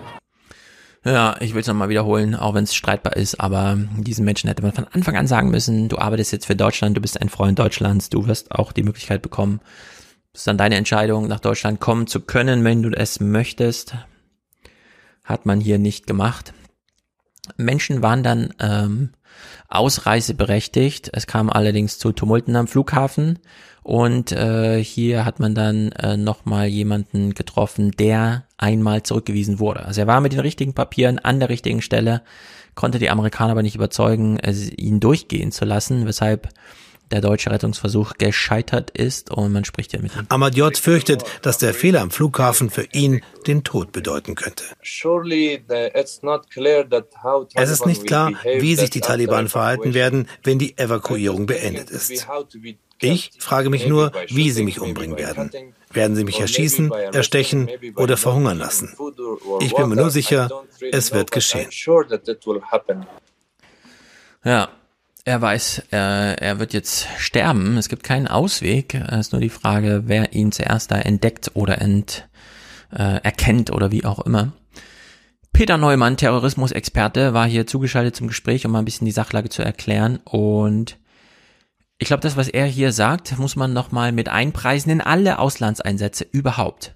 [1.03, 4.63] Ja, ich will es nochmal wiederholen, auch wenn es streitbar ist, aber diesen Menschen hätte
[4.63, 7.59] man von Anfang an sagen müssen, du arbeitest jetzt für Deutschland, du bist ein Freund
[7.59, 9.59] Deutschlands, du wirst auch die Möglichkeit bekommen,
[10.33, 13.95] es ist dann deine Entscheidung, nach Deutschland kommen zu können, wenn du es möchtest.
[15.23, 16.53] Hat man hier nicht gemacht.
[17.57, 19.09] Menschen waren dann ähm,
[19.67, 21.09] ausreiseberechtigt.
[21.13, 23.39] Es kam allerdings zu Tumulten am Flughafen
[23.83, 29.85] und äh, hier hat man dann äh, nochmal jemanden getroffen, der einmal zurückgewiesen wurde.
[29.85, 32.21] Also er war mit den richtigen Papieren an der richtigen Stelle,
[32.73, 36.49] konnte die Amerikaner aber nicht überzeugen, äh, ihn durchgehen zu lassen, weshalb
[37.11, 40.25] der deutsche Rettungsversuch gescheitert ist und man spricht ja mit ihm.
[40.29, 44.63] Ahmad fürchtet, dass der Fehler am Flughafen für ihn den Tod bedeuten könnte.
[47.53, 52.27] Es ist nicht klar, wie sich die Taliban verhalten werden, wenn die Evakuierung beendet ist.
[52.99, 55.51] Ich frage mich nur, wie sie mich umbringen werden.
[55.91, 58.95] Werden sie mich erschießen, erstechen oder verhungern lassen?
[59.59, 61.69] Ich bin mir nur sicher, es wird geschehen.
[64.43, 64.69] Ja,
[65.25, 67.77] er weiß, er, er wird jetzt sterben.
[67.77, 68.93] Es gibt keinen Ausweg.
[68.93, 72.29] Es ist nur die Frage, wer ihn zuerst da entdeckt oder ent,
[72.91, 74.53] äh, erkennt oder wie auch immer.
[75.51, 79.63] Peter Neumann, Terrorismusexperte, war hier zugeschaltet zum Gespräch, um mal ein bisschen die Sachlage zu
[79.63, 80.19] erklären.
[80.25, 80.97] Und
[81.97, 86.25] ich glaube, das, was er hier sagt, muss man nochmal mit einpreisen in alle Auslandseinsätze
[86.29, 86.94] überhaupt.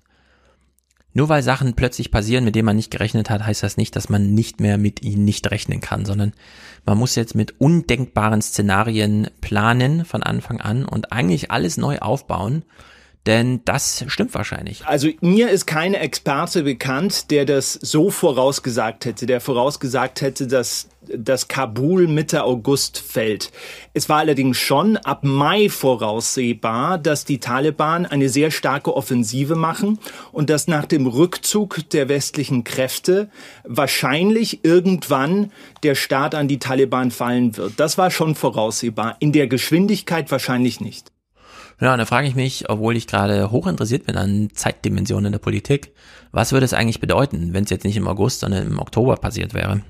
[1.13, 4.09] Nur weil Sachen plötzlich passieren, mit denen man nicht gerechnet hat, heißt das nicht, dass
[4.09, 6.33] man nicht mehr mit ihnen nicht rechnen kann, sondern
[6.85, 12.63] man muss jetzt mit undenkbaren Szenarien planen von Anfang an und eigentlich alles neu aufbauen.
[13.25, 14.85] Denn das stimmt wahrscheinlich.
[14.85, 20.87] Also mir ist kein Experte bekannt, der das so vorausgesagt hätte, der vorausgesagt hätte, dass
[21.15, 23.51] dass Kabul Mitte August fällt.
[23.93, 29.99] Es war allerdings schon ab Mai voraussehbar, dass die Taliban eine sehr starke Offensive machen
[30.31, 33.29] und dass nach dem Rückzug der westlichen Kräfte
[33.63, 35.51] wahrscheinlich irgendwann
[35.83, 37.73] der Staat an die Taliban fallen wird.
[37.79, 39.15] Das war schon voraussehbar.
[39.19, 41.11] In der Geschwindigkeit wahrscheinlich nicht.
[41.81, 45.39] Ja, und da frage ich mich, obwohl ich gerade hoch interessiert bin an Zeitdimensionen der
[45.39, 45.93] Politik,
[46.31, 49.53] was würde es eigentlich bedeuten, wenn es jetzt nicht im August, sondern im Oktober passiert
[49.53, 49.81] wäre?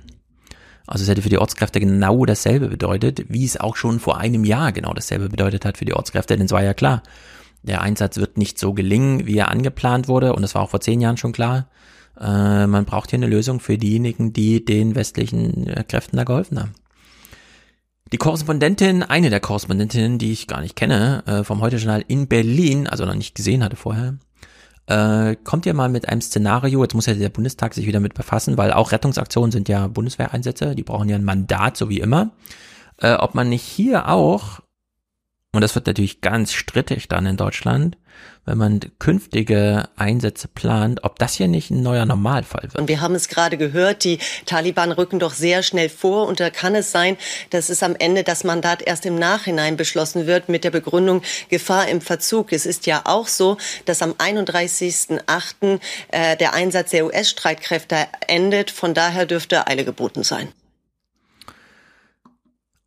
[0.86, 4.44] Also es hätte für die Ortskräfte genau dasselbe bedeutet, wie es auch schon vor einem
[4.44, 7.04] Jahr genau dasselbe bedeutet hat für die Ortskräfte, denn es war ja klar,
[7.64, 10.82] der Einsatz wird nicht so gelingen, wie er angeplant wurde, und das war auch vor
[10.82, 11.70] zehn Jahren schon klar.
[12.20, 16.60] Äh, man braucht hier eine Lösung für diejenigen, die den westlichen äh, Kräften da geholfen
[16.60, 16.74] haben.
[18.12, 22.88] Die Korrespondentin, eine der Korrespondentinnen, die ich gar nicht kenne, äh, vom Heute-Journal in Berlin,
[22.88, 24.16] also noch nicht gesehen hatte vorher,
[24.88, 28.16] äh, kommt ihr mal mit einem Szenario, jetzt muss ja der Bundestag sich wieder mit
[28.16, 32.32] befassen, weil auch Rettungsaktionen sind ja Bundeswehreinsätze, die brauchen ja ein Mandat, so wie immer,
[32.98, 34.60] äh, ob man nicht hier auch
[35.52, 37.98] und das wird natürlich ganz strittig dann in Deutschland,
[38.46, 42.76] wenn man künftige Einsätze plant, ob das hier nicht ein neuer Normalfall wird.
[42.76, 46.52] Und wir haben es gerade gehört, die Taliban rücken doch sehr schnell vor und da
[46.52, 47.18] kann es sein,
[47.50, 51.88] dass es am Ende das Mandat erst im Nachhinein beschlossen wird mit der Begründung Gefahr
[51.88, 52.54] im Verzug.
[52.54, 55.80] Es ist ja auch so, dass am 31.08.
[56.10, 58.70] Äh, der Einsatz der US-Streitkräfte endet.
[58.70, 60.50] Von daher dürfte Eile geboten sein.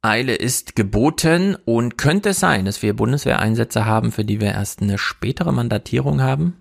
[0.02, 4.82] Eile ist geboten und könnte es sein, dass wir Bundeswehreinsätze haben, für die wir erst
[4.82, 6.56] eine spätere Mandatierung haben.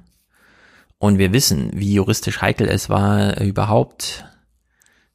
[0.99, 4.25] Und wir wissen, wie juristisch heikel es war, überhaupt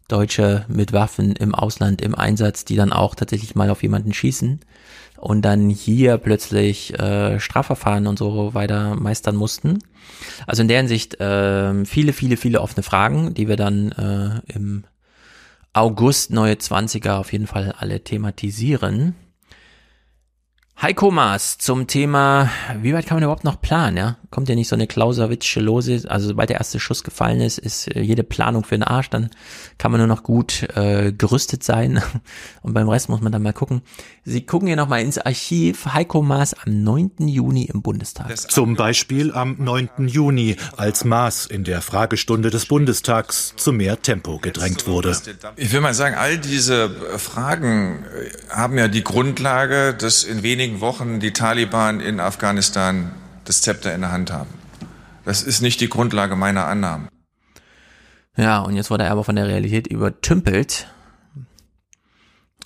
[0.09, 4.61] Deutsche mit Waffen im Ausland im Einsatz, die dann auch tatsächlich mal auf jemanden schießen
[5.18, 9.79] und dann hier plötzlich äh, Strafverfahren und so weiter meistern mussten.
[10.47, 14.85] Also in der Hinsicht äh, viele, viele, viele offene Fragen, die wir dann äh, im
[15.77, 19.14] August neue 20er auf jeden Fall alle thematisieren.
[20.81, 22.49] Heiko Maas zum Thema,
[22.81, 24.16] wie weit kann man überhaupt noch planen, ja?
[24.31, 27.95] Kommt ja nicht so eine Clausewitsche lose, also sobald der erste Schuss gefallen ist, ist
[27.95, 29.31] äh, jede Planung für den Arsch, dann
[29.79, 32.03] kann man nur noch gut äh, gerüstet sein
[32.62, 33.83] und beim Rest muss man dann mal gucken.
[34.24, 37.29] Sie gucken hier nochmal ins Archiv, Heiko Maas am 9.
[37.29, 38.37] Juni im Bundestag.
[38.37, 40.09] Zum Beispiel am 9.
[40.09, 45.16] Juni, als Maas in der Fragestunde des Bundestags zu mehr Tempo gedrängt wurde.
[45.57, 48.05] Ich will mal sagen, all diese Fragen
[48.51, 53.12] haben ja die Grundlage, dass in wenigen Wochen die Taliban in Afghanistan
[53.49, 54.51] das Zepter in der Hand haben.
[55.24, 57.09] Das ist nicht die Grundlage meiner Annahmen.
[58.36, 60.88] Ja, und jetzt wurde er aber von der Realität übertümpelt.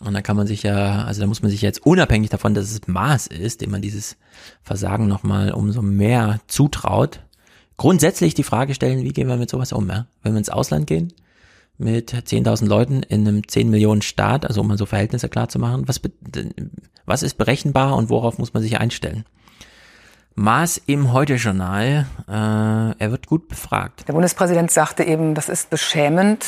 [0.00, 2.70] Und da kann man sich ja, also da muss man sich jetzt unabhängig davon, dass
[2.70, 4.16] es Maß ist, dem man dieses
[4.62, 7.20] Versagen nochmal umso mehr zutraut,
[7.76, 10.06] grundsätzlich die Frage stellen, wie gehen wir mit sowas um, ja?
[10.22, 11.12] Wenn wir ins Ausland gehen,
[11.76, 15.58] mit 10.000 Leuten in einem 10 Millionen Staat, also um mal so Verhältnisse klar zu
[15.58, 16.00] machen, was,
[17.06, 19.24] was ist berechenbar und worauf muss man sich einstellen?
[20.34, 24.04] Maß im Heute-Journal, äh, er wird gut befragt.
[24.08, 26.44] Der Bundespräsident sagte eben, das ist beschämend.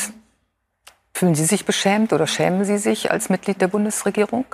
[1.13, 4.45] Fühlen Sie sich beschämt oder schämen Sie sich als Mitglied der Bundesregierung?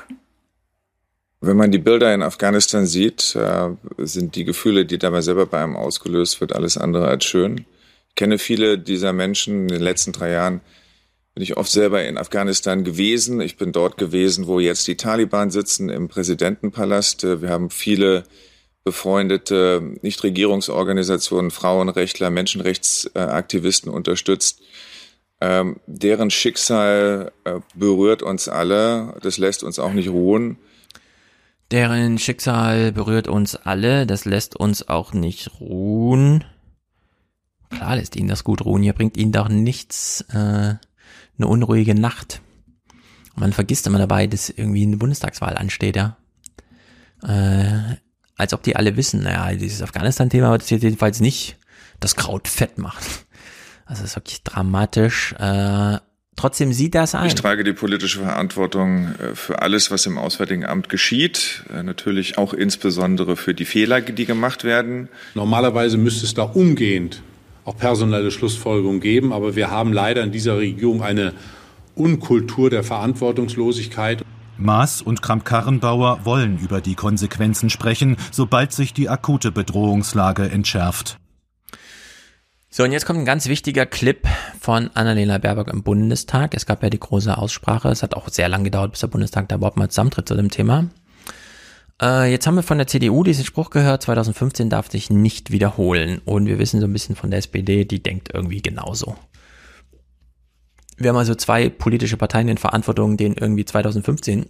[1.42, 5.64] Wenn man die Bilder in Afghanistan sieht, äh, sind die Gefühle, die dabei selber bei
[5.64, 7.66] einem ausgelöst wird, alles andere als schön
[8.20, 9.62] kenne viele dieser Menschen.
[9.62, 10.60] In den letzten drei Jahren
[11.34, 13.40] bin ich oft selber in Afghanistan gewesen.
[13.40, 17.24] Ich bin dort gewesen, wo jetzt die Taliban sitzen, im Präsidentenpalast.
[17.24, 18.26] Wir haben viele
[18.84, 24.62] befreundete Nichtregierungsorganisationen, Frauenrechtler, Menschenrechtsaktivisten unterstützt.
[25.42, 29.16] Ähm, deren Schicksal äh, berührt uns alle.
[29.22, 30.58] Das lässt uns auch nicht ruhen.
[31.72, 36.44] Deren Schicksal berührt uns alle, das lässt uns auch nicht ruhen.
[37.70, 42.42] Klar lässt ihn das gut ruhen, hier bringt ihn doch nichts, äh, eine unruhige Nacht.
[43.36, 46.18] Man vergisst immer dabei, dass irgendwie eine Bundestagswahl ansteht, ja.
[47.22, 47.98] Äh,
[48.40, 51.58] als ob die alle wissen, naja, dieses Afghanistan-Thema wird jetzt jedenfalls nicht
[52.00, 53.04] das Kraut fett machen.
[53.86, 55.34] Also das ist wirklich dramatisch.
[55.38, 55.98] Äh,
[56.36, 57.28] trotzdem sieht das ein.
[57.28, 61.66] Ich trage die politische Verantwortung äh, für alles, was im Auswärtigen Amt geschieht.
[61.74, 65.10] Äh, natürlich auch insbesondere für die Fehler, die gemacht werden.
[65.34, 67.22] Normalerweise müsste es da umgehend
[67.66, 71.34] auch personelle Schlussfolgerungen geben, aber wir haben leider in dieser Regierung eine
[71.94, 74.24] Unkultur der Verantwortungslosigkeit.
[74.60, 81.18] Maas und Kramp-Karrenbauer wollen über die Konsequenzen sprechen, sobald sich die akute Bedrohungslage entschärft.
[82.72, 84.28] So, und jetzt kommt ein ganz wichtiger Clip
[84.60, 86.54] von Annalena Baerbock im Bundestag.
[86.54, 87.90] Es gab ja die große Aussprache.
[87.90, 90.52] Es hat auch sehr lange gedauert, bis der Bundestag da überhaupt mal zusammentritt zu dem
[90.52, 90.88] Thema.
[92.00, 96.22] Äh, jetzt haben wir von der CDU diesen Spruch gehört, 2015 darf sich nicht wiederholen.
[96.26, 99.16] Und wir wissen so ein bisschen von der SPD, die denkt irgendwie genauso.
[101.00, 104.48] Wir haben also zwei politische Parteien in Verantwortung, denen irgendwie 2015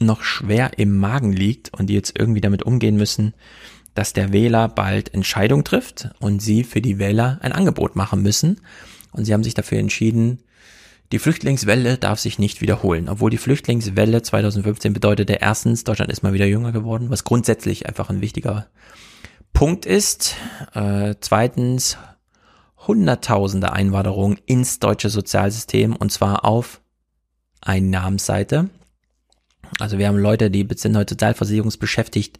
[0.00, 3.34] noch schwer im Magen liegt und die jetzt irgendwie damit umgehen müssen,
[3.94, 8.60] dass der Wähler bald Entscheidung trifft und sie für die Wähler ein Angebot machen müssen.
[9.10, 10.38] Und sie haben sich dafür entschieden,
[11.10, 13.08] die Flüchtlingswelle darf sich nicht wiederholen.
[13.08, 18.08] Obwohl die Flüchtlingswelle 2015 bedeutete erstens, Deutschland ist mal wieder jünger geworden, was grundsätzlich einfach
[18.08, 18.68] ein wichtiger
[19.52, 20.36] Punkt ist.
[20.74, 21.96] Äh, zweitens,
[22.88, 26.80] hunderttausende Einwanderungen ins deutsche Sozialsystem und zwar auf
[27.60, 28.70] Einnahmensseite.
[29.78, 32.38] Also wir haben Leute, die sind heute sozialversicherungsbeschäftigt,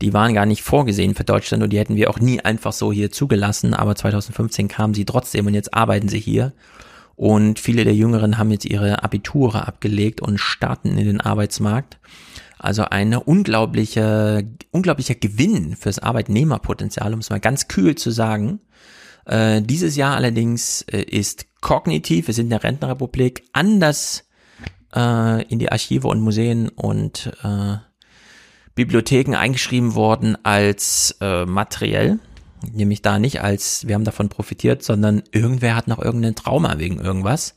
[0.00, 2.92] die waren gar nicht vorgesehen für Deutschland und die hätten wir auch nie einfach so
[2.92, 6.52] hier zugelassen, aber 2015 kamen sie trotzdem und jetzt arbeiten sie hier.
[7.16, 11.98] Und viele der Jüngeren haben jetzt ihre Abiture abgelegt und starten in den Arbeitsmarkt.
[12.58, 18.60] Also eine unglaubliche, unglaublicher Gewinn fürs Arbeitnehmerpotenzial, um es mal ganz kühl zu sagen.
[19.26, 24.24] Äh, dieses Jahr allerdings äh, ist kognitiv, wir sind in der Rentenrepublik, anders
[24.94, 27.76] äh, in die Archive und Museen und äh,
[28.74, 32.18] Bibliotheken eingeschrieben worden als äh, materiell.
[32.72, 37.00] Nämlich da nicht als, wir haben davon profitiert, sondern irgendwer hat noch irgendein Trauma wegen
[37.00, 37.54] irgendwas.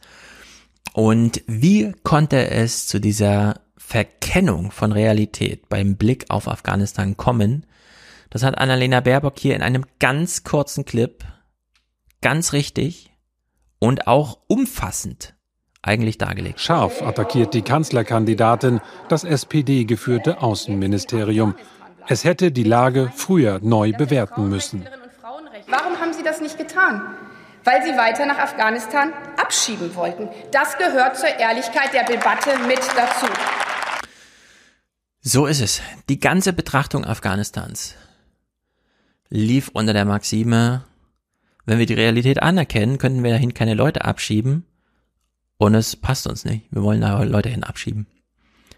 [0.93, 7.66] Und wie konnte es zu dieser Verkennung von Realität beim Blick auf Afghanistan kommen?
[8.30, 11.24] Das hat Annalena Baerbock hier in einem ganz kurzen Clip
[12.24, 13.11] ganz richtig
[13.78, 15.36] und auch umfassend
[15.84, 16.59] eigentlich dargelegt.
[16.59, 21.53] Scharf attackiert die Kanzlerkandidatin das SPD-geführte Außenministerium.
[22.07, 24.88] Es hätte die Lage früher neu bewerten müssen.
[25.67, 27.01] Warum haben Sie das nicht getan?
[27.65, 30.30] Weil Sie weiter nach Afghanistan abschieben wollten.
[30.51, 33.28] Das gehört zur Ehrlichkeit der Debatte mit dazu.
[35.21, 35.82] So ist es.
[36.09, 37.95] Die ganze Betrachtung Afghanistans
[39.30, 40.84] lief unter der Maxime,
[41.66, 44.66] wenn wir die Realität anerkennen, könnten wir dahin keine Leute abschieben,
[45.57, 46.66] und es passt uns nicht.
[46.72, 48.07] Wir wollen da Leute hin abschieben.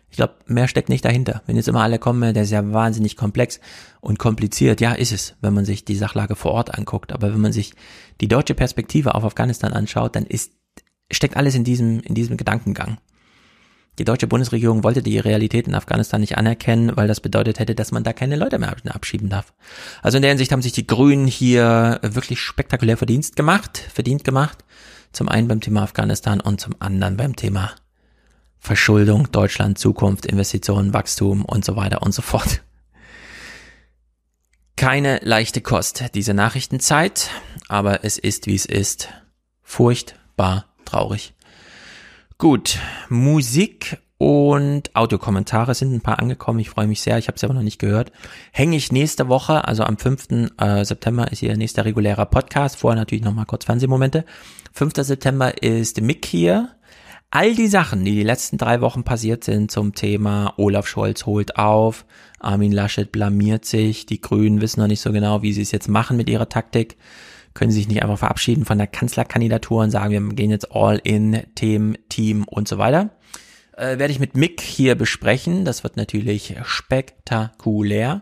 [0.10, 1.42] Ich glaube, mehr steckt nicht dahinter.
[1.46, 3.60] Wenn jetzt immer alle kommen, der ist ja wahnsinnig komplex
[4.02, 4.80] und kompliziert.
[4.82, 7.12] Ja, ist es, wenn man sich die Sachlage vor Ort anguckt.
[7.12, 7.74] Aber wenn man sich
[8.22, 10.54] die deutsche Perspektive auf Afghanistan anschaut, dann ist,
[11.12, 13.00] steckt alles in diesem, in diesem Gedankengang.
[13.98, 17.92] Die deutsche Bundesregierung wollte die Realität in Afghanistan nicht anerkennen, weil das bedeutet hätte, dass
[17.92, 19.54] man da keine Leute mehr abschieben darf.
[20.02, 24.66] Also in der Hinsicht haben sich die Grünen hier wirklich spektakulär verdient gemacht, verdient gemacht.
[25.14, 27.72] Zum einen beim Thema Afghanistan und zum anderen beim Thema
[28.60, 32.62] Verschuldung, Deutschland, Zukunft, Investitionen, Wachstum und so weiter und so fort.
[34.76, 37.30] Keine leichte Kost, diese Nachrichtenzeit,
[37.70, 39.08] aber es ist, wie es ist.
[39.62, 41.35] Furchtbar traurig.
[42.38, 46.60] Gut, Musik und Audiokommentare sind ein paar angekommen.
[46.60, 47.18] Ich freue mich sehr.
[47.18, 48.12] Ich habe sie aber noch nicht gehört.
[48.52, 50.52] Hänge ich nächste Woche, also am 5.
[50.58, 52.76] Äh, September ist hier der nächste regulärer Podcast.
[52.76, 54.26] Vorher natürlich nochmal kurz Fernsehmomente.
[54.74, 54.96] 5.
[54.98, 56.76] September ist Mick hier.
[57.32, 61.58] All die Sachen, die die letzten drei Wochen passiert sind zum Thema Olaf Scholz holt
[61.58, 62.06] auf,
[62.40, 65.88] Armin Laschet blamiert sich, die Grünen wissen noch nicht so genau, wie sie es jetzt
[65.88, 66.98] machen mit ihrer Taktik,
[67.56, 71.00] können sie sich nicht einfach verabschieden von der Kanzlerkandidatur und sagen, wir gehen jetzt all
[71.04, 73.10] in, Themen, Team und so weiter.
[73.76, 75.66] Äh, werde ich mit Mick hier besprechen.
[75.66, 78.22] Das wird natürlich spektakulär.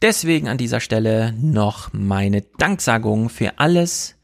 [0.00, 4.14] Deswegen an dieser Stelle noch meine Danksagung für alles,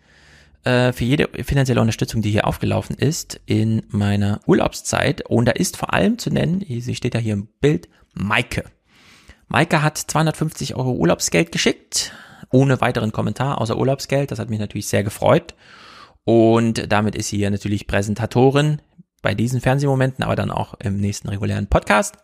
[0.63, 5.29] äh, für jede finanzielle Unterstützung, die hier aufgelaufen ist in meiner Urlaubszeit.
[5.29, 8.65] Und da ist vor allem zu nennen, sie steht ja hier im Bild, Maike.
[9.49, 12.13] Maike hat 250 Euro Urlaubsgeld geschickt,
[12.55, 14.31] ohne weiteren Kommentar, außer Urlaubsgeld.
[14.31, 15.55] Das hat mich natürlich sehr gefreut.
[16.25, 18.81] Und damit ist sie ja natürlich Präsentatorin
[19.23, 22.17] bei diesen Fernsehmomenten, aber dann auch im nächsten regulären Podcast.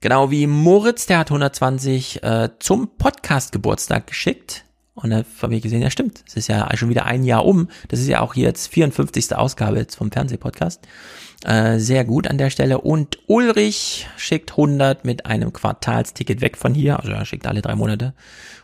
[0.00, 4.64] Genau wie Moritz, der hat 120 äh, zum Podcast-Geburtstag geschickt.
[4.94, 7.68] Und da habe ich gesehen, ja stimmt, es ist ja schon wieder ein Jahr um.
[7.88, 9.34] Das ist ja auch hier jetzt 54.
[9.34, 10.86] Ausgabe jetzt vom Fernsehpodcast.
[11.46, 12.80] Äh, sehr gut an der Stelle.
[12.80, 16.98] Und Ulrich schickt 100 mit einem Quartalsticket weg von hier.
[16.98, 18.14] Also er schickt alle drei Monate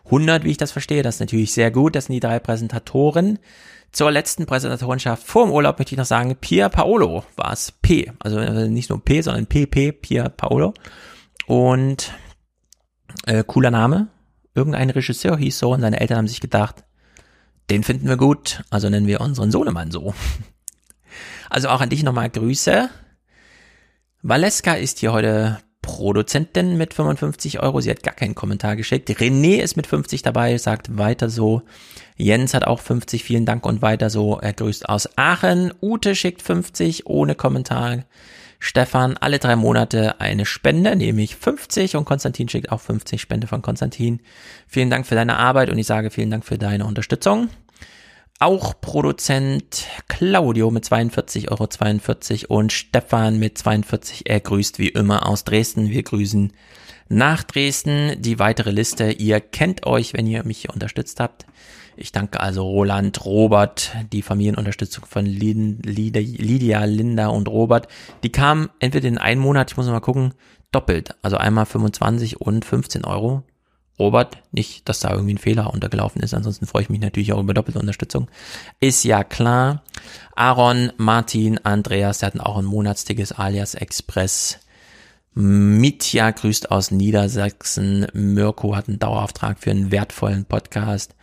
[0.06, 1.04] 100, wie ich das verstehe.
[1.04, 1.94] Das ist natürlich sehr gut.
[1.94, 3.38] Das sind die drei Präsentatoren.
[3.92, 7.70] Zur letzten Präsentatorenschaft vor dem Urlaub möchte ich noch sagen, Pier Paolo war es.
[7.70, 8.10] P.
[8.18, 10.74] Also nicht nur P, sondern PP, Pier Paolo.
[11.46, 12.12] Und
[13.26, 14.08] äh, cooler Name.
[14.56, 16.82] Irgendein Regisseur hieß so und seine Eltern haben sich gedacht,
[17.70, 20.14] den finden wir gut, also nennen wir unseren Sohnemann so.
[21.52, 22.88] Also auch an dich nochmal Grüße.
[24.22, 27.82] Valeska ist hier heute Produzentin mit 55 Euro.
[27.82, 29.10] Sie hat gar keinen Kommentar geschickt.
[29.10, 31.60] René ist mit 50 dabei, sagt weiter so.
[32.16, 34.38] Jens hat auch 50, vielen Dank und weiter so.
[34.38, 35.74] Er grüßt aus Aachen.
[35.82, 38.04] Ute schickt 50 ohne Kommentar.
[38.58, 43.60] Stefan alle drei Monate eine Spende, nämlich 50 und Konstantin schickt auch 50 Spende von
[43.60, 44.20] Konstantin.
[44.66, 47.50] Vielen Dank für deine Arbeit und ich sage vielen Dank für deine Unterstützung.
[48.42, 54.22] Auch Produzent Claudio mit 42,42 Euro 42 und Stefan mit 42.
[54.28, 55.90] Er grüßt wie immer aus Dresden.
[55.90, 56.52] Wir grüßen
[57.08, 58.20] nach Dresden.
[58.20, 61.46] Die weitere Liste, ihr kennt euch, wenn ihr mich hier unterstützt habt.
[61.96, 67.86] Ich danke also Roland, Robert, die Familienunterstützung von Lydia, Linda und Robert.
[68.24, 70.34] Die kamen entweder in einem Monat, ich muss mal gucken,
[70.72, 71.14] doppelt.
[71.22, 73.44] Also einmal 25 und 15 Euro.
[73.98, 77.40] Robert, nicht, dass da irgendwie ein Fehler untergelaufen ist, ansonsten freue ich mich natürlich auch
[77.40, 78.28] über doppelte Unterstützung.
[78.80, 79.82] Ist ja klar.
[80.34, 84.58] Aaron, Martin, Andreas, die hatten auch ein Monatstickes alias Express.
[85.34, 88.06] Mitya grüßt aus Niedersachsen.
[88.12, 91.14] Mirko hat einen Dauerauftrag für einen wertvollen Podcast.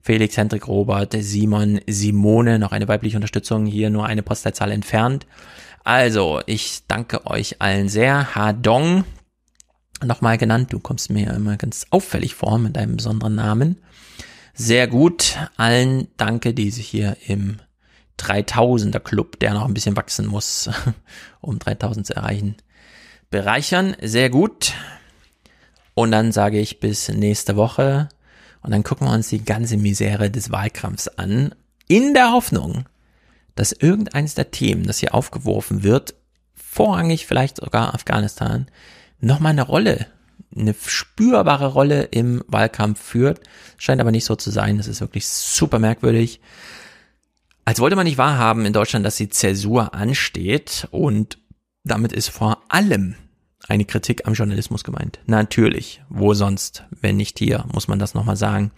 [0.00, 5.26] Felix, Hendrik, Robert, Simon, Simone, noch eine weibliche Unterstützung, hier nur eine Postleitzahl entfernt.
[5.84, 8.34] Also, ich danke euch allen sehr.
[8.34, 9.04] Hadong,
[10.04, 13.78] nochmal genannt, du kommst mir ja immer ganz auffällig vor mit deinem besonderen Namen.
[14.54, 15.36] Sehr gut.
[15.56, 17.58] Allen danke, die sich hier im
[18.18, 20.68] 3000er Club, der noch ein bisschen wachsen muss,
[21.40, 22.56] um 3000 zu erreichen,
[23.30, 23.96] bereichern.
[24.02, 24.72] Sehr gut.
[25.94, 28.08] Und dann sage ich bis nächste Woche.
[28.62, 31.54] Und dann gucken wir uns die ganze Misere des Wahlkampfs an,
[31.86, 32.84] in der Hoffnung,
[33.54, 36.14] dass irgendeines der Themen, das hier aufgeworfen wird,
[36.54, 38.66] vorrangig vielleicht sogar Afghanistan,
[39.20, 40.06] nochmal eine Rolle,
[40.54, 43.40] eine spürbare Rolle im Wahlkampf führt.
[43.76, 44.78] Scheint aber nicht so zu sein.
[44.78, 46.40] Das ist wirklich super merkwürdig.
[47.64, 51.38] Als wollte man nicht wahrhaben in Deutschland, dass die Zäsur ansteht und
[51.84, 53.14] damit ist vor allem
[53.68, 55.18] eine Kritik am Journalismus gemeint.
[55.26, 58.70] Natürlich, wo sonst, wenn nicht hier, muss man das nochmal sagen.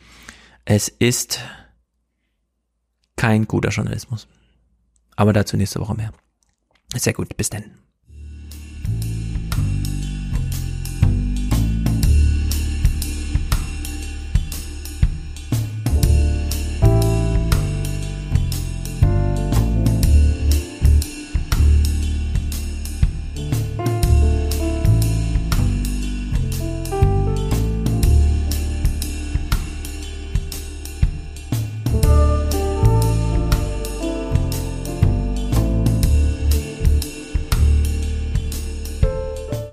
[0.65, 1.41] Es ist
[3.17, 4.27] kein guter Journalismus.
[5.15, 6.13] Aber dazu nächste Woche mehr.
[6.97, 7.71] Sehr gut, bis denn.